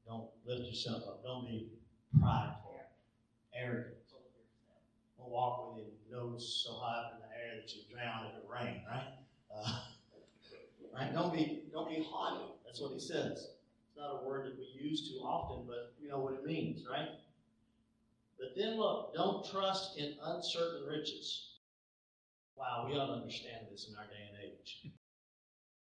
Don't 0.07 0.29
lift 0.45 0.63
yourself 0.63 1.03
up. 1.07 1.23
Don't 1.23 1.45
be 1.45 1.69
prideful, 2.19 2.60
arrogant. 3.61 3.95
Don't 5.17 5.29
walk 5.29 5.75
with 5.75 5.85
your 6.09 6.19
nose 6.19 6.63
so 6.65 6.73
high 6.73 6.99
up 6.99 7.13
in 7.13 7.19
the 7.19 7.35
air 7.35 7.61
that 7.61 7.75
you 7.75 7.81
drown 7.93 8.25
if 8.25 8.37
it 8.37 8.49
rains, 8.49 8.81
right? 8.89 9.13
Uh, 9.53 9.79
right? 10.97 11.13
Don't 11.13 11.33
be 11.33 11.63
don't 11.71 11.89
be 11.89 12.05
haughty. 12.07 12.45
That's 12.65 12.81
what 12.81 12.93
he 12.93 12.99
says 12.99 13.31
It's 13.31 13.97
not 13.97 14.21
a 14.21 14.25
word 14.25 14.47
that 14.47 14.57
we 14.57 14.89
use 14.89 15.09
too 15.09 15.19
often, 15.23 15.65
but 15.67 15.93
you 16.01 16.09
know 16.09 16.19
what 16.19 16.33
it 16.33 16.45
means, 16.45 16.85
right? 16.89 17.09
But 18.39 18.55
then 18.57 18.77
look, 18.77 19.13
don't 19.13 19.45
trust 19.49 19.97
in 19.99 20.15
uncertain 20.23 20.87
riches. 20.87 21.49
Wow, 22.57 22.87
we 22.87 22.97
ought 22.97 23.07
to 23.07 23.13
understand 23.13 23.67
this 23.71 23.89
in 23.89 23.95
our 23.97 24.05
day 24.05 24.29
and 24.29 24.51
age. 24.51 24.91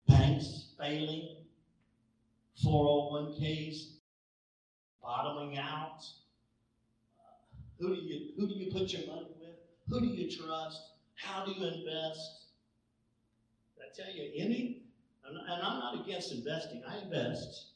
Banks 0.08 0.68
failing, 0.78 1.36
401ks 2.64 3.96
bottoming 5.02 5.58
out. 5.58 6.04
Who 7.78 7.94
do 7.94 8.00
you 8.00 8.32
who 8.36 8.46
do 8.46 8.54
you 8.54 8.72
put 8.72 8.92
your 8.92 9.06
money 9.06 9.28
with? 9.40 9.56
Who 9.88 10.00
do 10.00 10.06
you 10.06 10.30
trust? 10.30 10.80
How 11.14 11.44
do 11.44 11.52
you 11.52 11.66
invest? 11.66 12.46
I 13.78 13.94
tell 13.94 14.12
you 14.14 14.30
any? 14.36 14.82
And 15.24 15.38
I'm 15.48 15.78
not 15.78 16.06
against 16.06 16.32
investing. 16.32 16.82
I 16.88 16.98
invest 16.98 17.66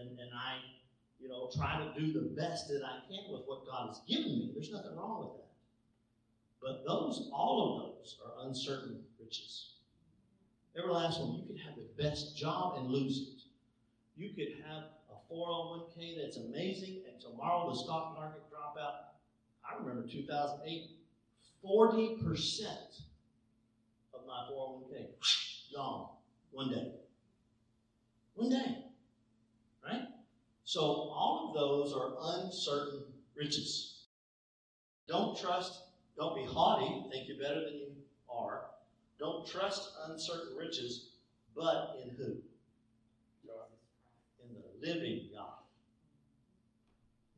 and, 0.00 0.18
and 0.18 0.30
I, 0.34 0.58
you 1.20 1.28
know, 1.28 1.50
try 1.54 1.78
to 1.78 2.00
do 2.00 2.12
the 2.12 2.34
best 2.34 2.68
that 2.68 2.82
I 2.84 3.00
can 3.08 3.32
with 3.32 3.42
what 3.46 3.66
God 3.66 3.88
has 3.88 4.00
given 4.08 4.38
me. 4.38 4.50
There's 4.54 4.72
nothing 4.72 4.96
wrong 4.96 5.20
with 5.20 5.36
that. 5.36 5.50
But 6.60 6.84
those, 6.86 7.28
all 7.32 7.78
of 7.78 7.82
those 7.82 8.16
are 8.24 8.46
uncertain 8.46 9.00
riches. 9.20 9.74
Every 10.76 10.90
last 10.90 11.20
one. 11.20 11.34
You 11.34 11.42
could 11.46 11.60
have 11.64 11.76
the 11.76 12.02
best 12.02 12.36
job 12.36 12.78
and 12.78 12.88
lose 12.88 13.28
it. 13.28 13.42
You 14.16 14.30
could 14.30 14.64
have 14.66 14.84
401k 15.34 16.16
that's 16.20 16.36
amazing, 16.36 17.02
and 17.10 17.20
tomorrow 17.20 17.70
the 17.70 17.76
stock 17.76 18.14
market 18.14 18.42
drop 18.50 18.76
out. 18.80 19.14
I 19.68 19.82
remember 19.82 20.08
2008, 20.08 20.90
40% 21.64 22.66
of 24.14 24.20
my 24.26 24.48
401k 24.52 25.74
gone 25.74 26.08
one 26.52 26.70
day. 26.70 26.92
One 28.34 28.50
day. 28.50 28.84
Right? 29.84 30.08
So 30.64 30.80
all 30.80 31.48
of 31.48 31.54
those 31.54 31.92
are 31.94 32.42
uncertain 32.42 33.02
riches. 33.36 34.04
Don't 35.08 35.38
trust, 35.38 35.82
don't 36.16 36.36
be 36.36 36.44
haughty, 36.44 37.10
think 37.10 37.28
you're 37.28 37.38
better 37.38 37.64
than 37.64 37.74
you 37.74 37.92
are. 38.32 38.66
Don't 39.18 39.46
trust 39.46 39.90
uncertain 40.08 40.56
riches, 40.56 41.10
but 41.54 41.96
in 42.02 42.10
who? 42.16 42.36
Living 44.84 45.28
God. 45.34 45.54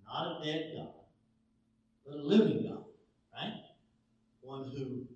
Not 0.05 0.41
a 0.41 0.45
dead 0.45 0.73
God, 0.77 0.95
but 2.05 2.17
a 2.17 2.23
living 2.23 2.69
God, 2.69 2.85
right? 3.33 3.63
One 4.41 4.65
who 4.65 5.07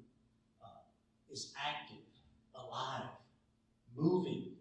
uh, 0.62 0.82
is 1.30 1.52
active, 1.56 2.04
alive, 2.54 3.10
moving, 3.96 4.52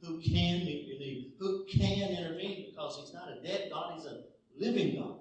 who 0.00 0.20
can 0.20 0.64
meet 0.64 0.86
your 0.86 0.98
need, 0.98 1.32
who 1.38 1.64
can 1.66 2.10
intervene 2.10 2.66
because 2.70 2.98
he's 3.00 3.14
not 3.14 3.28
a 3.28 3.46
dead 3.46 3.68
God, 3.72 3.94
he's 3.96 4.06
a 4.06 4.22
living 4.56 4.96
God. 4.96 5.18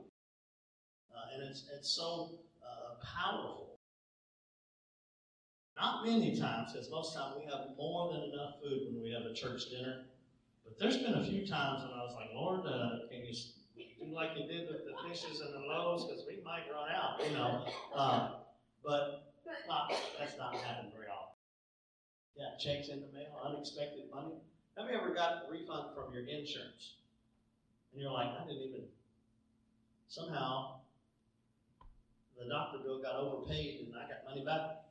Uh, 1.16 1.36
and 1.36 1.44
it's, 1.50 1.70
it's 1.76 1.92
so 1.92 2.40
uh, 2.64 2.96
powerful. 3.04 3.78
Not 5.78 6.06
many 6.06 6.38
times, 6.40 6.72
because 6.72 6.90
most 6.90 7.16
times 7.16 7.36
we 7.38 7.52
have 7.52 7.70
more 7.78 8.14
than 8.14 8.24
enough 8.34 8.56
food 8.64 8.88
when 8.92 9.04
we 9.04 9.12
have 9.12 9.24
a 9.24 9.34
church 9.34 9.70
dinner. 9.70 10.06
But 10.66 10.80
there's 10.80 10.98
been 10.98 11.14
a 11.14 11.24
few 11.24 11.48
times 11.48 11.84
when 11.84 11.94
I 11.94 12.04
was 12.04 12.16
like, 12.16 12.30
Lord, 12.34 12.66
uh, 12.66 13.08
can 13.10 13.24
you 13.24 13.34
do 13.78 14.14
like 14.14 14.32
you 14.36 14.48
did 14.48 14.68
with 14.68 14.82
the 14.86 14.96
fishes 15.08 15.40
and 15.42 15.54
the 15.54 15.60
loaves? 15.60 16.06
Because 16.06 16.26
we 16.28 16.42
might 16.44 16.66
run 16.74 16.90
out, 16.92 17.22
you 17.24 17.34
know. 17.36 17.66
Uh, 17.96 18.30
but 18.84 19.32
not, 19.68 19.92
that's 20.20 20.38
not 20.38 20.56
happened 20.56 20.92
very 20.94 21.08
often. 21.08 21.36
Yeah, 22.36 22.58
checks 22.60 22.90
in 22.90 23.02
the 23.02 23.08
mail, 23.14 23.40
unexpected 23.46 24.10
money. 24.14 24.36
Have 24.78 24.90
you 24.90 24.98
ever 24.98 25.14
got 25.14 25.48
a 25.48 25.52
refund 25.52 25.96
from 25.96 26.14
your 26.14 26.24
insurance? 26.24 26.96
And 27.94 28.02
you're 28.02 28.12
like, 28.12 28.28
I 28.28 28.46
didn't 28.46 28.64
even, 28.64 28.84
somehow, 30.10 30.82
the 32.38 32.50
doctor 32.50 32.80
bill 32.80 33.02
got 33.02 33.16
overpaid 33.16 33.86
and 33.86 33.94
I 33.96 34.10
got 34.10 34.26
money 34.28 34.44
back. 34.44 34.84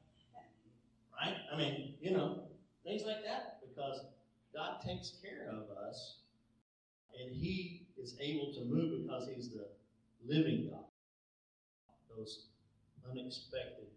Right? 1.12 1.36
I 1.52 1.56
mean, 1.56 1.94
you 2.00 2.12
know, 2.12 2.44
things 2.82 3.02
like 3.06 3.22
that 3.24 3.60
because 3.60 4.00
God 4.54 4.80
takes 4.86 5.18
care 5.22 5.50
of 5.50 5.76
us 5.76 6.18
and 7.20 7.34
He 7.34 7.86
is 8.00 8.16
able 8.20 8.52
to 8.54 8.64
move 8.64 9.02
because 9.02 9.28
He's 9.34 9.50
the 9.50 9.66
living 10.24 10.70
God. 10.70 10.84
Those 12.16 12.46
unexpected 13.10 13.88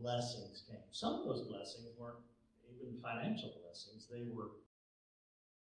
blessings 0.00 0.64
came. 0.68 0.82
Some 0.90 1.14
of 1.14 1.24
those 1.24 1.46
blessings 1.46 1.86
weren't 1.98 2.18
even 2.74 3.00
financial 3.00 3.54
blessings, 3.62 4.06
they 4.10 4.26
were 4.34 4.50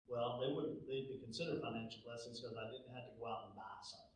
well, 0.07 0.39
they 0.39 0.53
would 0.53 0.87
they'd 0.87 1.09
be 1.11 1.19
considered 1.21 1.61
financial 1.61 1.99
blessings 2.05 2.39
because 2.39 2.55
I 2.55 2.71
didn't 2.71 2.95
have 2.95 3.11
to 3.11 3.15
go 3.19 3.27
out 3.27 3.51
and 3.51 3.55
buy 3.59 3.75
something. 3.83 4.07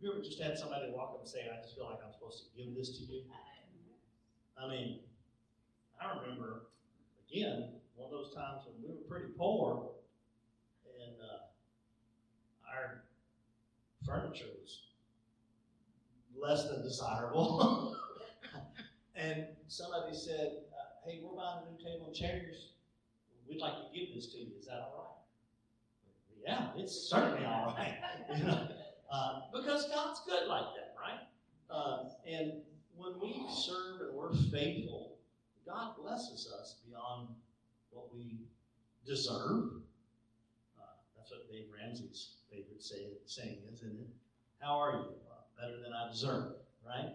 You 0.00 0.12
ever 0.12 0.24
just 0.24 0.40
had 0.40 0.56
somebody 0.56 0.90
walk 0.90 1.12
up 1.14 1.20
and 1.20 1.28
say, 1.28 1.44
I 1.44 1.60
just 1.60 1.76
feel 1.76 1.84
like 1.84 2.00
I'm 2.00 2.12
supposed 2.12 2.44
to 2.44 2.48
give 2.56 2.74
this 2.74 2.96
to 2.98 3.04
you? 3.04 3.22
I 4.56 4.68
mean, 4.68 5.00
I 6.00 6.18
remember, 6.18 6.66
again, 7.28 7.83
one 7.96 8.06
of 8.06 8.12
those 8.12 8.34
times 8.34 8.62
when 8.66 8.82
we 8.82 8.88
were 8.88 9.02
pretty 9.08 9.32
poor 9.36 9.90
and 11.04 11.16
uh, 11.20 12.74
our 12.74 13.02
furniture 14.06 14.46
was 14.60 14.80
less 16.36 16.68
than 16.68 16.82
desirable. 16.82 17.96
and 19.16 19.46
somebody 19.68 20.14
said, 20.14 20.52
uh, 20.72 21.08
hey, 21.08 21.20
we're 21.22 21.36
buying 21.36 21.66
a 21.66 21.70
new 21.70 21.78
table 21.78 22.06
and 22.06 22.14
chairs. 22.14 22.70
We'd 23.48 23.60
like 23.60 23.74
to 23.74 23.98
give 23.98 24.14
this 24.14 24.32
to 24.32 24.38
you. 24.38 24.48
Is 24.58 24.66
that 24.66 24.80
all 24.80 24.94
right? 24.96 25.14
Yeah, 26.46 26.82
it's 26.82 27.08
certainly 27.08 27.46
all 27.46 27.74
right. 27.76 27.96
you 28.36 28.44
know, 28.44 28.68
uh, 29.10 29.40
because 29.52 29.88
God's 29.88 30.20
good 30.26 30.48
like 30.48 30.66
that, 30.76 30.94
right? 31.00 31.20
Uh, 31.70 32.10
and 32.28 32.52
when 32.96 33.18
we 33.20 33.46
serve 33.50 34.08
and 34.08 34.16
we're 34.16 34.34
faithful, 34.50 35.16
God 35.66 35.94
blesses 36.02 36.52
us 36.60 36.76
beyond 36.86 37.28
what 37.94 38.12
we 38.12 38.46
deserve. 39.06 39.70
Uh, 40.78 40.94
that's 41.16 41.30
what 41.30 41.50
Dave 41.50 41.66
Ramsey's 41.72 42.36
favorite 42.50 42.82
say, 42.82 43.14
saying 43.26 43.58
is, 43.72 43.80
isn't 43.80 44.00
it? 44.00 44.08
How 44.60 44.78
are 44.78 44.92
you? 44.92 44.98
Uh, 44.98 45.60
better 45.60 45.80
than 45.82 45.92
I 45.92 46.10
deserve, 46.10 46.52
right? 46.86 47.12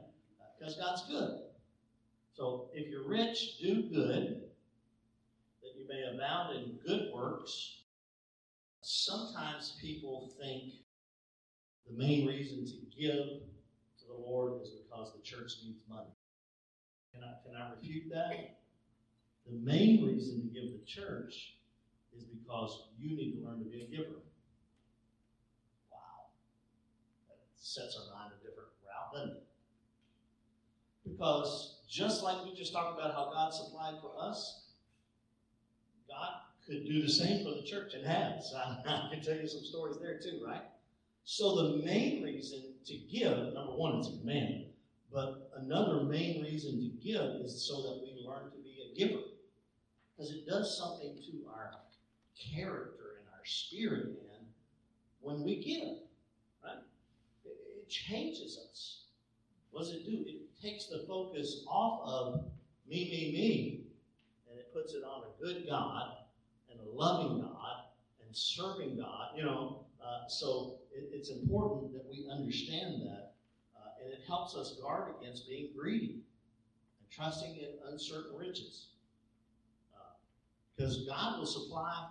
Because 0.57 0.77
uh, 0.77 0.85
God's 0.85 1.05
good. 1.07 1.39
So 2.33 2.69
if 2.73 2.89
you're 2.89 3.07
rich, 3.07 3.59
do 3.61 3.83
good, 3.83 4.43
that 5.61 5.71
you 5.77 5.87
may 5.87 6.15
abound 6.15 6.55
in 6.55 6.79
good 6.87 7.09
works. 7.13 7.81
Sometimes 8.81 9.77
people 9.81 10.31
think 10.41 10.73
the 11.89 11.97
main 11.97 12.27
reason 12.27 12.65
to 12.65 12.73
give 12.97 13.41
to 13.99 14.05
the 14.07 14.17
Lord 14.17 14.61
is 14.61 14.69
because 14.69 15.13
the 15.13 15.21
church 15.21 15.51
needs 15.65 15.81
money. 15.89 16.15
Can 17.13 17.23
I, 17.23 17.33
can 17.45 17.55
I 17.61 17.71
refute 17.71 18.09
that? 18.13 18.59
The 19.49 19.57
main 19.57 20.05
reason 20.05 20.41
to 20.41 20.47
give 20.47 20.71
the 20.71 20.85
church 20.85 21.55
is 22.15 22.23
because 22.23 22.83
you 22.99 23.15
need 23.15 23.39
to 23.39 23.47
learn 23.47 23.59
to 23.59 23.65
be 23.65 23.81
a 23.81 23.85
giver. 23.85 24.19
Wow. 25.91 26.29
That 27.27 27.39
sets 27.55 27.97
our 27.97 28.15
mind 28.15 28.33
a 28.39 28.45
different 28.45 28.69
route, 28.85 29.13
doesn't 29.13 29.37
it? 29.37 29.43
Because 31.09 31.79
just 31.89 32.21
like 32.21 32.45
we 32.45 32.53
just 32.53 32.73
talked 32.73 32.99
about 32.99 33.13
how 33.13 33.31
God 33.33 33.51
supplied 33.51 33.95
for 34.01 34.11
us, 34.19 34.65
God 36.07 36.29
could 36.67 36.85
do 36.85 37.01
the 37.01 37.09
same 37.09 37.43
for 37.43 37.55
the 37.59 37.67
church 37.67 37.93
and 37.95 38.05
has. 38.05 38.53
I 38.55 39.09
can 39.11 39.23
tell 39.23 39.35
you 39.35 39.47
some 39.47 39.63
stories 39.63 39.97
there 39.99 40.19
too, 40.19 40.43
right? 40.45 40.61
So 41.23 41.55
the 41.55 41.85
main 41.85 42.23
reason 42.23 42.73
to 42.85 42.97
give, 43.11 43.53
number 43.53 43.73
one, 43.73 43.97
it's 43.97 44.09
a 44.09 44.19
command, 44.19 44.65
but 45.11 45.51
another 45.57 46.03
main 46.03 46.43
reason 46.43 46.79
to 46.79 46.87
give 47.03 47.41
is 47.43 47.67
so 47.67 47.81
that 47.81 48.01
we 48.03 48.25
learn 48.27 48.51
to 48.51 48.57
be 48.57 48.77
a 48.91 48.97
giver. 48.97 49.21
Because 50.19 50.33
it 50.33 50.45
does 50.45 50.77
something 50.77 51.15
to 51.15 51.49
our 51.49 51.71
character 52.37 53.19
and 53.19 53.27
our 53.33 53.45
spirit, 53.45 54.07
man, 54.07 54.45
when 55.21 55.45
we 55.45 55.63
give, 55.63 55.99
right? 56.61 56.83
It, 57.45 57.57
it 57.77 57.89
changes 57.89 58.59
us. 58.69 59.03
What 59.71 59.83
does 59.83 59.91
it 59.91 60.05
do? 60.05 60.25
It 60.27 60.61
takes 60.61 60.87
the 60.87 61.05
focus 61.07 61.63
off 61.69 62.01
of 62.03 62.51
me, 62.85 63.05
me, 63.05 63.31
me, 63.31 63.81
and 64.49 64.59
it 64.59 64.73
puts 64.73 64.93
it 64.93 65.03
on 65.05 65.23
a 65.23 65.41
good 65.41 65.65
God 65.69 66.17
and 66.69 66.81
a 66.81 66.91
loving 66.91 67.39
God 67.39 67.85
and 68.25 68.35
serving 68.35 68.97
God. 68.97 69.29
You 69.37 69.43
know, 69.43 69.85
uh, 70.05 70.27
so 70.27 70.79
it, 70.93 71.09
it's 71.13 71.29
important 71.29 71.93
that 71.93 72.05
we 72.09 72.27
understand 72.29 73.03
that, 73.03 73.35
uh, 73.73 74.03
and 74.03 74.11
it 74.11 74.19
helps 74.27 74.53
us 74.53 74.77
guard 74.81 75.13
against 75.21 75.47
being 75.47 75.69
greedy 75.77 76.23
and 76.99 77.09
trusting 77.09 77.55
in 77.55 77.69
uncertain 77.89 78.35
riches. 78.35 78.87
Because 80.79 81.05
God 81.09 81.39
will 81.39 81.45
supply, 81.45 82.05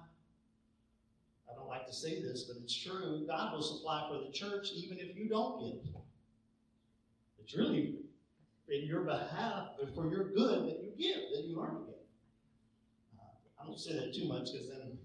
I 1.51 1.55
don't 1.55 1.69
like 1.69 1.87
to 1.87 1.93
say 1.95 2.21
this, 2.21 2.43
but 2.43 2.59
it's 2.63 2.77
true, 2.77 3.25
God 3.27 3.55
will 3.55 3.63
supply 3.63 4.07
for 4.07 4.23
the 4.23 4.31
church 4.31 4.69
even 4.77 4.99
if 4.99 5.17
you 5.17 5.27
don't 5.27 5.59
give. 5.59 5.95
It's 7.39 7.57
really 7.57 8.01
in 8.69 8.85
your 8.85 9.05
behalf, 9.05 9.69
but 9.81 9.95
for 9.95 10.11
your 10.11 10.35
good 10.35 10.67
that 10.67 10.83
you 10.83 10.93
give, 10.99 11.23
that 11.35 11.49
you 11.49 11.59
learn 11.59 11.77
to 11.77 11.81
give. 11.87 11.95
Uh, 13.19 13.63
I 13.63 13.65
don't 13.65 13.81
say 13.81 13.95
that 13.95 14.15
too 14.15 14.29
much 14.29 14.53
because 14.53 14.69
then 14.69 14.99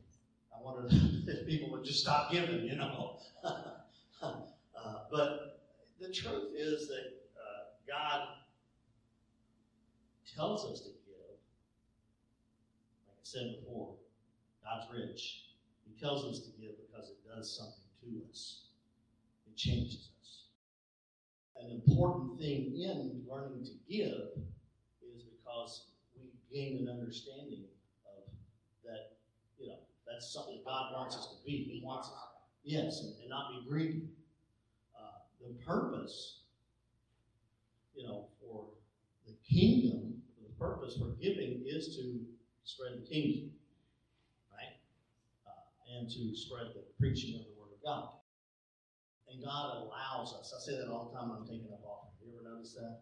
I 0.54 0.62
wonder 0.62 0.90
if 0.92 1.48
people 1.48 1.72
would 1.72 1.86
just 1.86 2.02
stop 2.02 2.34
giving, 2.34 2.66
you 2.66 2.76
know. 2.76 3.20
uh, 3.46 4.34
but 5.10 5.62
the 6.02 6.12
truth 6.12 6.52
is 6.54 6.90
that 6.90 7.14
uh, 7.40 7.64
God 7.88 8.28
tells 10.36 10.70
us 10.70 10.82
to 10.82 11.03
said 13.34 13.56
before, 13.60 13.96
God's 14.64 14.94
rich. 14.94 15.46
He 15.86 16.00
tells 16.00 16.24
us 16.26 16.46
to 16.46 16.52
give 16.62 16.76
because 16.78 17.10
it 17.10 17.18
does 17.28 17.58
something 17.58 17.84
to 18.02 18.30
us. 18.30 18.66
It 19.48 19.58
changes 19.58 20.10
us. 20.22 20.44
An 21.60 21.72
important 21.72 22.38
thing 22.40 22.76
in 22.78 23.24
learning 23.28 23.66
to 23.66 23.72
give 23.90 24.38
is 25.02 25.24
because 25.24 25.88
we 26.16 26.30
gain 26.54 26.88
an 26.88 27.00
understanding 27.00 27.66
of 28.06 28.32
that, 28.86 29.18
you 29.60 29.68
know, 29.68 29.80
that's 30.06 30.32
something 30.32 30.60
God 30.64 30.94
wants 30.94 31.16
us 31.16 31.30
to 31.30 31.44
be. 31.44 31.64
He 31.64 31.82
wants 31.84 32.10
us, 32.10 32.16
yes, 32.64 33.04
and, 33.20 33.30
not 33.30 33.50
be 33.50 33.68
greedy. 33.68 34.04
Uh, 34.96 35.18
the 35.42 35.56
purpose, 35.66 36.42
you 37.96 38.08
know, 38.08 38.28
for 38.40 38.66
the 39.26 39.34
kingdom, 39.44 40.22
the 40.40 40.54
purpose 40.64 40.98
for 41.00 41.16
giving 41.20 41.64
is 41.66 41.96
to 41.96 42.20
spread 42.64 43.00
the 43.00 43.08
kingdom, 43.08 43.52
right? 44.52 44.76
Uh, 45.48 45.98
and 45.98 46.10
to 46.10 46.36
spread 46.36 46.74
the 46.76 46.84
preaching 47.00 47.40
of 47.40 47.46
the 47.48 47.56
Word 47.60 47.72
of 47.76 47.82
God. 47.84 48.10
And 49.32 49.44
God 49.44 49.84
allows 49.84 50.34
us, 50.40 50.54
I 50.56 50.60
say 50.60 50.78
that 50.78 50.92
all 50.92 51.12
the 51.12 51.18
time 51.18 51.30
when 51.30 51.40
I'm 51.40 51.48
taking 51.48 51.72
up 51.74 51.84
offering. 51.84 52.14
You 52.24 52.40
ever 52.40 52.56
notice 52.56 52.74
that? 52.74 53.02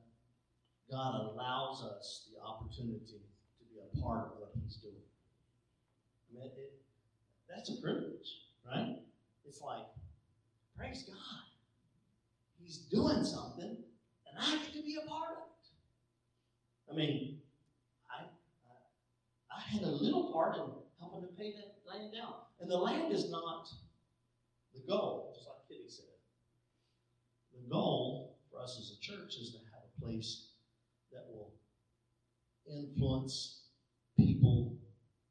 God 0.90 1.32
allows 1.32 1.84
us 1.84 2.28
the 2.32 2.42
opportunity 2.42 3.20
to 3.60 3.64
be 3.70 3.80
a 3.80 4.02
part 4.02 4.28
of 4.28 4.40
what 4.40 4.52
He's 4.64 4.78
doing. 4.78 4.96
I 6.30 6.34
mean, 6.34 6.52
it, 6.58 6.74
that's 7.50 7.70
a 7.70 7.82
privilege, 7.82 8.48
right? 8.66 8.98
It's 9.46 9.62
like, 9.62 9.86
praise 10.78 11.04
God. 11.04 11.44
He's 12.60 12.78
doing 12.90 13.24
something, 13.24 13.78
and 14.28 14.38
I 14.40 14.52
get 14.64 14.74
to 14.74 14.84
be 14.84 14.98
a 15.04 15.10
part 15.10 15.32
of 15.32 15.44
it. 15.44 16.92
I 16.92 16.96
mean, 16.96 17.40
had 19.72 19.84
a 19.84 19.90
little 19.90 20.32
part 20.34 20.58
in 20.58 20.64
helping 21.00 21.22
to 21.22 21.34
pay 21.36 21.54
that 21.54 21.76
land 21.88 22.12
down. 22.14 22.34
And 22.60 22.70
the 22.70 22.78
land 22.78 23.14
is 23.14 23.32
not 23.32 23.70
the 24.74 24.82
goal, 24.88 25.34
just 25.36 25.48
like 25.48 25.68
Kitty 25.68 25.90
said. 25.90 26.06
The 27.54 27.70
goal 27.70 28.38
for 28.52 28.60
us 28.62 28.78
as 28.80 28.98
a 28.98 29.00
church 29.02 29.36
is 29.42 29.52
to 29.52 29.58
have 29.72 29.84
a 29.84 30.02
place 30.02 30.48
that 31.12 31.26
will 31.30 31.54
influence 32.70 33.64
people 34.18 34.76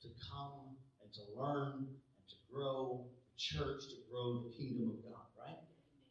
to 0.03 0.09
come 0.31 0.77
and 1.03 1.13
to 1.13 1.21
learn 1.37 1.87
and 1.87 2.29
to 2.29 2.37
grow 2.53 3.07
the 3.33 3.39
church, 3.39 3.89
to 3.89 3.97
grow 4.11 4.43
the 4.43 4.51
kingdom 4.57 4.91
of 4.91 5.03
God, 5.03 5.27
right? 5.39 5.59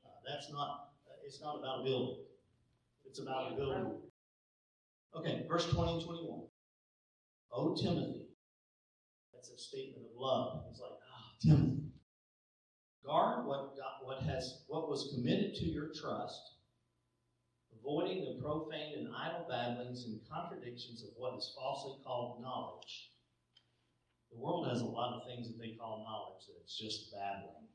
Uh, 0.05 0.09
that's 0.27 0.51
not, 0.51 0.91
uh, 1.07 1.13
it's 1.25 1.41
not 1.41 1.59
about 1.59 1.81
a 1.81 1.83
building. 1.83 2.17
It's 3.05 3.19
about 3.19 3.53
a 3.53 3.55
building. 3.55 3.95
Okay, 5.15 5.45
verse 5.47 5.67
20 5.71 5.93
and 5.93 6.03
21. 6.03 6.48
Oh, 7.51 7.75
Timothy. 7.75 8.27
That's 9.33 9.49
a 9.49 9.57
statement 9.57 10.05
of 10.05 10.19
love. 10.19 10.65
It's 10.69 10.79
like, 10.79 10.91
ah, 10.91 11.23
oh, 11.25 11.47
Timothy. 11.47 11.83
Guard 13.05 13.45
what, 13.47 13.73
what, 14.03 14.21
has, 14.23 14.63
what 14.67 14.89
was 14.89 15.11
committed 15.15 15.55
to 15.55 15.65
your 15.65 15.89
trust, 15.99 16.41
avoiding 17.79 18.25
the 18.25 18.41
profane 18.41 18.99
and 18.99 19.07
idle 19.15 19.47
babblings 19.49 20.05
and 20.05 20.19
contradictions 20.31 21.03
of 21.03 21.09
what 21.17 21.37
is 21.37 21.53
falsely 21.57 21.97
called 22.03 22.41
knowledge 22.41 23.09
the 24.31 24.37
world 24.37 24.67
has 24.67 24.81
a 24.81 24.85
lot 24.85 25.13
of 25.13 25.27
things 25.27 25.47
that 25.47 25.59
they 25.59 25.71
call 25.71 26.05
knowledge 26.05 26.45
that 26.47 26.61
it's 26.61 26.77
just 26.77 27.11
babbling, 27.11 27.67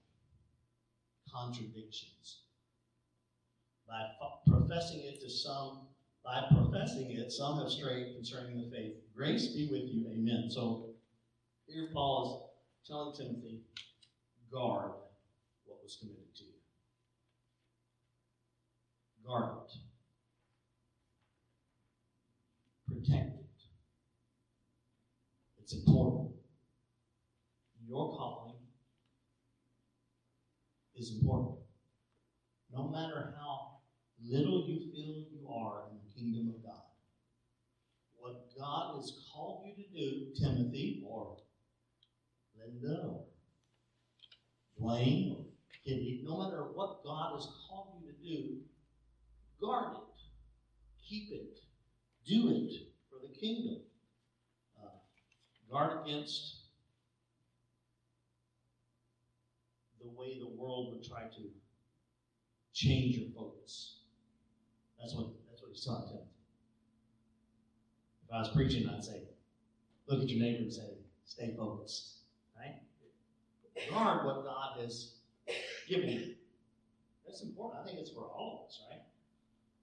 contradictions. 1.32 2.42
By 3.88 4.06
professing 4.46 5.00
it 5.00 5.20
to 5.20 5.30
some, 5.30 5.88
by 6.24 6.46
professing 6.50 7.10
it, 7.10 7.30
some 7.30 7.58
have 7.58 7.70
strayed 7.70 8.14
concerning 8.14 8.56
the 8.58 8.68
faith. 8.74 8.94
Grace 9.14 9.48
be 9.48 9.68
with 9.70 9.92
you. 9.92 10.08
Amen. 10.10 10.50
So 10.50 10.94
here 11.66 11.90
Paul 11.92 12.50
is 12.82 12.88
telling 12.88 13.14
Timothy, 13.14 13.60
guard 14.50 14.92
what 15.64 15.78
was 15.82 15.96
committed 16.00 16.34
to 16.36 16.44
you. 16.44 16.50
Guard 19.26 19.56
it. 19.66 19.72
Protect 22.88 23.34
it. 23.34 23.46
It's 25.58 25.74
important 25.74 26.34
your 27.86 28.16
calling 28.16 28.54
is 30.96 31.10
important. 31.10 31.56
No 32.72 32.88
matter 32.88 33.34
how 33.38 33.78
little 34.22 34.66
you 34.66 34.90
feel 34.92 35.14
you 35.30 35.48
are 35.48 35.83
kingdom 36.24 36.54
of 36.56 36.62
God, 36.64 36.82
what 38.16 38.58
God 38.58 38.96
has 38.96 39.12
called 39.32 39.64
you 39.66 39.84
to 39.84 39.90
do, 39.90 40.26
Timothy 40.40 41.04
or 41.06 41.36
Linda 42.58 43.02
or 43.02 43.24
Dwayne 44.80 45.36
or 45.36 45.44
no 45.86 46.38
matter 46.38 46.62
what 46.72 47.04
God 47.04 47.34
has 47.34 47.46
called 47.68 47.88
you 48.00 48.10
to 48.10 48.18
do, 48.22 48.56
guard 49.60 49.96
it, 49.96 50.20
keep 51.06 51.30
it, 51.30 51.58
do 52.26 52.48
it 52.48 52.72
for 53.10 53.18
the 53.20 53.34
kingdom. 53.38 53.82
Uh, 54.82 54.88
guard 55.70 56.06
against 56.06 56.62
the 60.00 60.08
way 60.08 60.38
the 60.38 60.58
world 60.58 60.94
would 60.94 61.04
try 61.04 61.24
to 61.24 61.42
change 62.72 63.16
your 63.18 63.28
focus. 63.36 63.98
That's 64.98 65.14
what 65.14 65.43
If 68.26 68.32
I 68.32 68.38
was 68.38 68.48
preaching, 68.48 68.88
I'd 68.88 69.04
say, 69.04 69.22
look 70.06 70.22
at 70.22 70.28
your 70.28 70.40
neighbor 70.40 70.62
and 70.62 70.72
say, 70.72 70.98
stay 71.24 71.54
focused. 71.56 72.18
Right? 72.56 72.80
Guard 73.90 74.24
what 74.24 74.44
God 74.44 74.80
has 74.80 75.14
given 75.88 76.08
you. 76.08 76.34
That's 77.26 77.42
important. 77.42 77.82
I 77.82 77.86
think 77.86 77.98
it's 77.98 78.10
for 78.10 78.24
all 78.24 78.62
of 78.62 78.68
us, 78.68 78.82
right? 78.90 79.02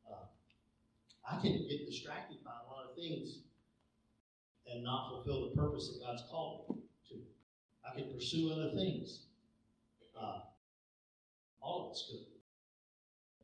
Uh, 0.10 1.36
I 1.38 1.42
can 1.42 1.68
get 1.68 1.86
distracted 1.86 2.38
by 2.44 2.52
a 2.52 2.72
lot 2.72 2.90
of 2.90 2.96
things 2.96 3.40
and 4.72 4.84
not 4.84 5.10
fulfill 5.10 5.50
the 5.50 5.56
purpose 5.56 5.90
that 5.90 6.06
God's 6.06 6.24
called 6.32 6.66
me 6.70 6.82
to. 7.10 7.16
I 7.86 7.96
can 8.00 8.14
pursue 8.14 8.52
other 8.52 8.72
things. 8.76 9.24
Uh, 10.20 10.40
all 11.62 11.88
of 11.88 11.92
us 11.92 12.08
could. 12.10 12.26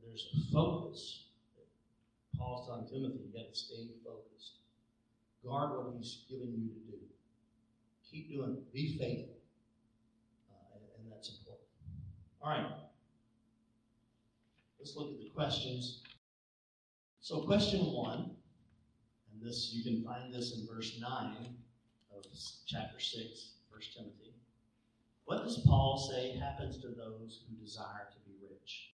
There's 0.06 0.28
a 0.34 0.54
focus. 0.54 1.27
Paul's 2.38 2.68
telling 2.68 2.88
Timothy, 2.88 3.26
you 3.26 3.34
got 3.34 3.50
to 3.50 3.56
stay 3.56 3.88
focused. 4.04 4.60
Guard 5.46 5.72
what 5.72 5.96
he's 5.98 6.26
given 6.30 6.54
you 6.54 6.70
to 6.70 6.92
do. 6.92 6.98
Keep 8.10 8.30
doing 8.32 8.58
it. 8.58 8.74
Be 8.74 8.98
faithful. 8.98 9.36
Uh, 10.50 10.76
and, 10.76 10.84
and 11.00 11.12
that's 11.12 11.30
important. 11.30 11.68
All 12.42 12.50
right. 12.50 12.66
Let's 14.80 14.96
look 14.96 15.12
at 15.12 15.20
the 15.20 15.30
questions. 15.30 16.04
So, 17.20 17.42
question 17.42 17.82
one, 17.82 18.38
and 19.32 19.42
this 19.42 19.72
you 19.74 19.84
can 19.84 20.04
find 20.04 20.34
this 20.34 20.58
in 20.58 20.68
verse 20.74 20.98
9 21.02 21.36
of 22.16 22.26
chapter 22.66 23.00
6, 23.00 23.52
1 23.70 23.82
Timothy. 23.96 24.34
What 25.26 25.44
does 25.44 25.60
Paul 25.66 25.98
say 25.98 26.38
happens 26.38 26.82
to 26.82 26.88
those 26.88 27.44
who 27.50 27.56
desire 27.62 28.08
to 28.14 28.20
be 28.30 28.38
rich? 28.50 28.92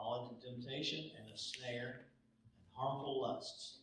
Fall 0.00 0.30
into 0.30 0.46
temptation 0.46 1.10
and 1.18 1.28
a 1.28 1.36
snare 1.36 2.06
and 2.42 2.64
harmful 2.72 3.20
lusts. 3.20 3.80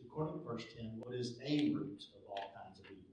According 0.00 0.38
to 0.38 0.44
verse 0.44 0.64
10, 0.76 0.92
what 1.00 1.16
is 1.16 1.36
a 1.44 1.74
root 1.74 2.00
of 2.14 2.22
all 2.30 2.54
kinds 2.54 2.78
of 2.78 2.86
evil? 2.86 3.10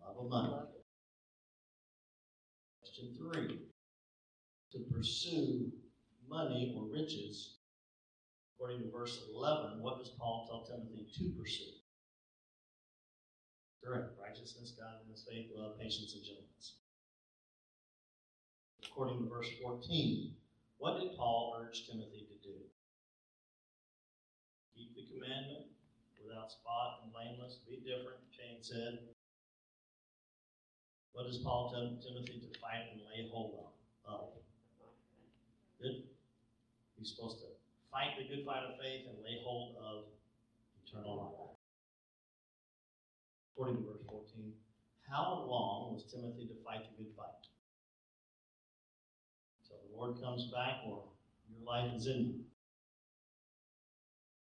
Love 0.00 0.24
of 0.24 0.30
money. 0.30 0.54
Question 2.78 3.16
three. 3.18 3.62
To 4.72 4.78
pursue 4.94 5.72
money 6.28 6.76
or 6.78 6.84
riches, 6.84 7.56
according 8.54 8.82
to 8.82 8.92
verse 8.92 9.24
11, 9.34 9.82
what 9.82 9.98
does 9.98 10.10
Paul 10.16 10.46
tell 10.48 10.64
Timothy 10.64 11.08
to 11.18 11.32
pursue? 11.36 11.64
Correct. 13.82 14.12
Righteousness, 14.22 14.76
godliness, 14.78 15.26
faith, 15.28 15.50
love, 15.56 15.80
patience, 15.80 16.14
and 16.14 16.24
gentleness. 16.24 16.74
According 18.94 19.26
to 19.26 19.28
verse 19.28 19.50
14, 19.60 20.30
what 20.78 21.02
did 21.02 21.18
Paul 21.18 21.58
urge 21.58 21.82
Timothy 21.90 22.30
to 22.30 22.38
do? 22.46 22.54
Keep 24.70 24.94
the 24.94 25.02
commandment 25.10 25.66
without 26.22 26.54
spot 26.54 27.02
and 27.02 27.10
blameless. 27.10 27.58
Be 27.66 27.82
different, 27.82 28.22
Jane 28.30 28.62
said. 28.62 29.02
What 31.10 31.26
does 31.26 31.42
Paul 31.42 31.74
tell 31.74 31.90
Timothy 32.06 32.38
to 32.38 32.60
fight 32.62 32.86
and 32.94 33.02
lay 33.10 33.26
hold? 33.34 33.74
Of? 34.06 34.14
Oh. 34.14 34.38
Good. 35.82 36.06
He's 36.94 37.10
supposed 37.10 37.42
to 37.42 37.50
fight 37.90 38.14
the 38.14 38.30
good 38.30 38.46
fight 38.46 38.62
of 38.62 38.78
faith 38.78 39.10
and 39.10 39.18
lay 39.26 39.42
hold 39.42 39.74
of 39.82 40.04
eternal 40.86 41.18
life. 41.18 41.58
According 43.58 43.82
to 43.82 43.90
verse 43.90 44.06
14, 44.06 44.54
how 45.10 45.42
long 45.50 45.94
was 45.94 46.06
Timothy 46.06 46.46
to 46.46 46.54
fight 46.62 46.86
the 46.94 47.02
good 47.02 47.10
fight? 47.18 47.43
The 49.94 50.00
Lord 50.00 50.20
comes 50.20 50.50
back 50.50 50.80
or 50.86 51.04
your 51.48 51.64
life 51.64 51.92
is 51.94 52.06
in 52.06 52.26
you. 52.26 52.40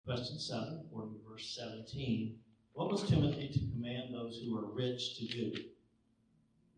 Question 0.06 0.40
7, 0.40 0.86
according 0.86 1.16
to 1.16 1.20
verse 1.28 1.56
17, 1.56 2.36
what 2.74 2.92
was 2.92 3.08
Timothy 3.08 3.50
to 3.50 3.60
command 3.72 4.14
those 4.14 4.42
who 4.44 4.58
are 4.58 4.66
rich 4.66 5.18
to 5.18 5.26
do? 5.26 5.52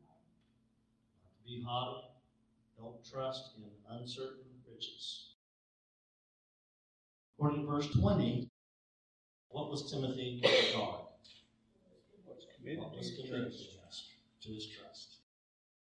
Not 0.03 1.31
to 1.37 1.43
be 1.45 1.63
haughty, 1.65 2.07
don't 2.77 3.03
trust 3.09 3.51
in 3.57 3.63
uncertain 3.89 4.45
riches. 4.69 5.33
According 7.37 7.61
to 7.61 7.67
verse 7.67 7.89
20, 7.99 8.49
what 9.49 9.69
was 9.69 9.91
Timothy 9.91 10.41
to 10.41 10.77
guard? 10.77 11.01
What 12.75 12.95
was 12.95 13.11
committed 13.15 13.51
to 14.41 14.49
his 14.49 14.67
trust? 14.67 14.86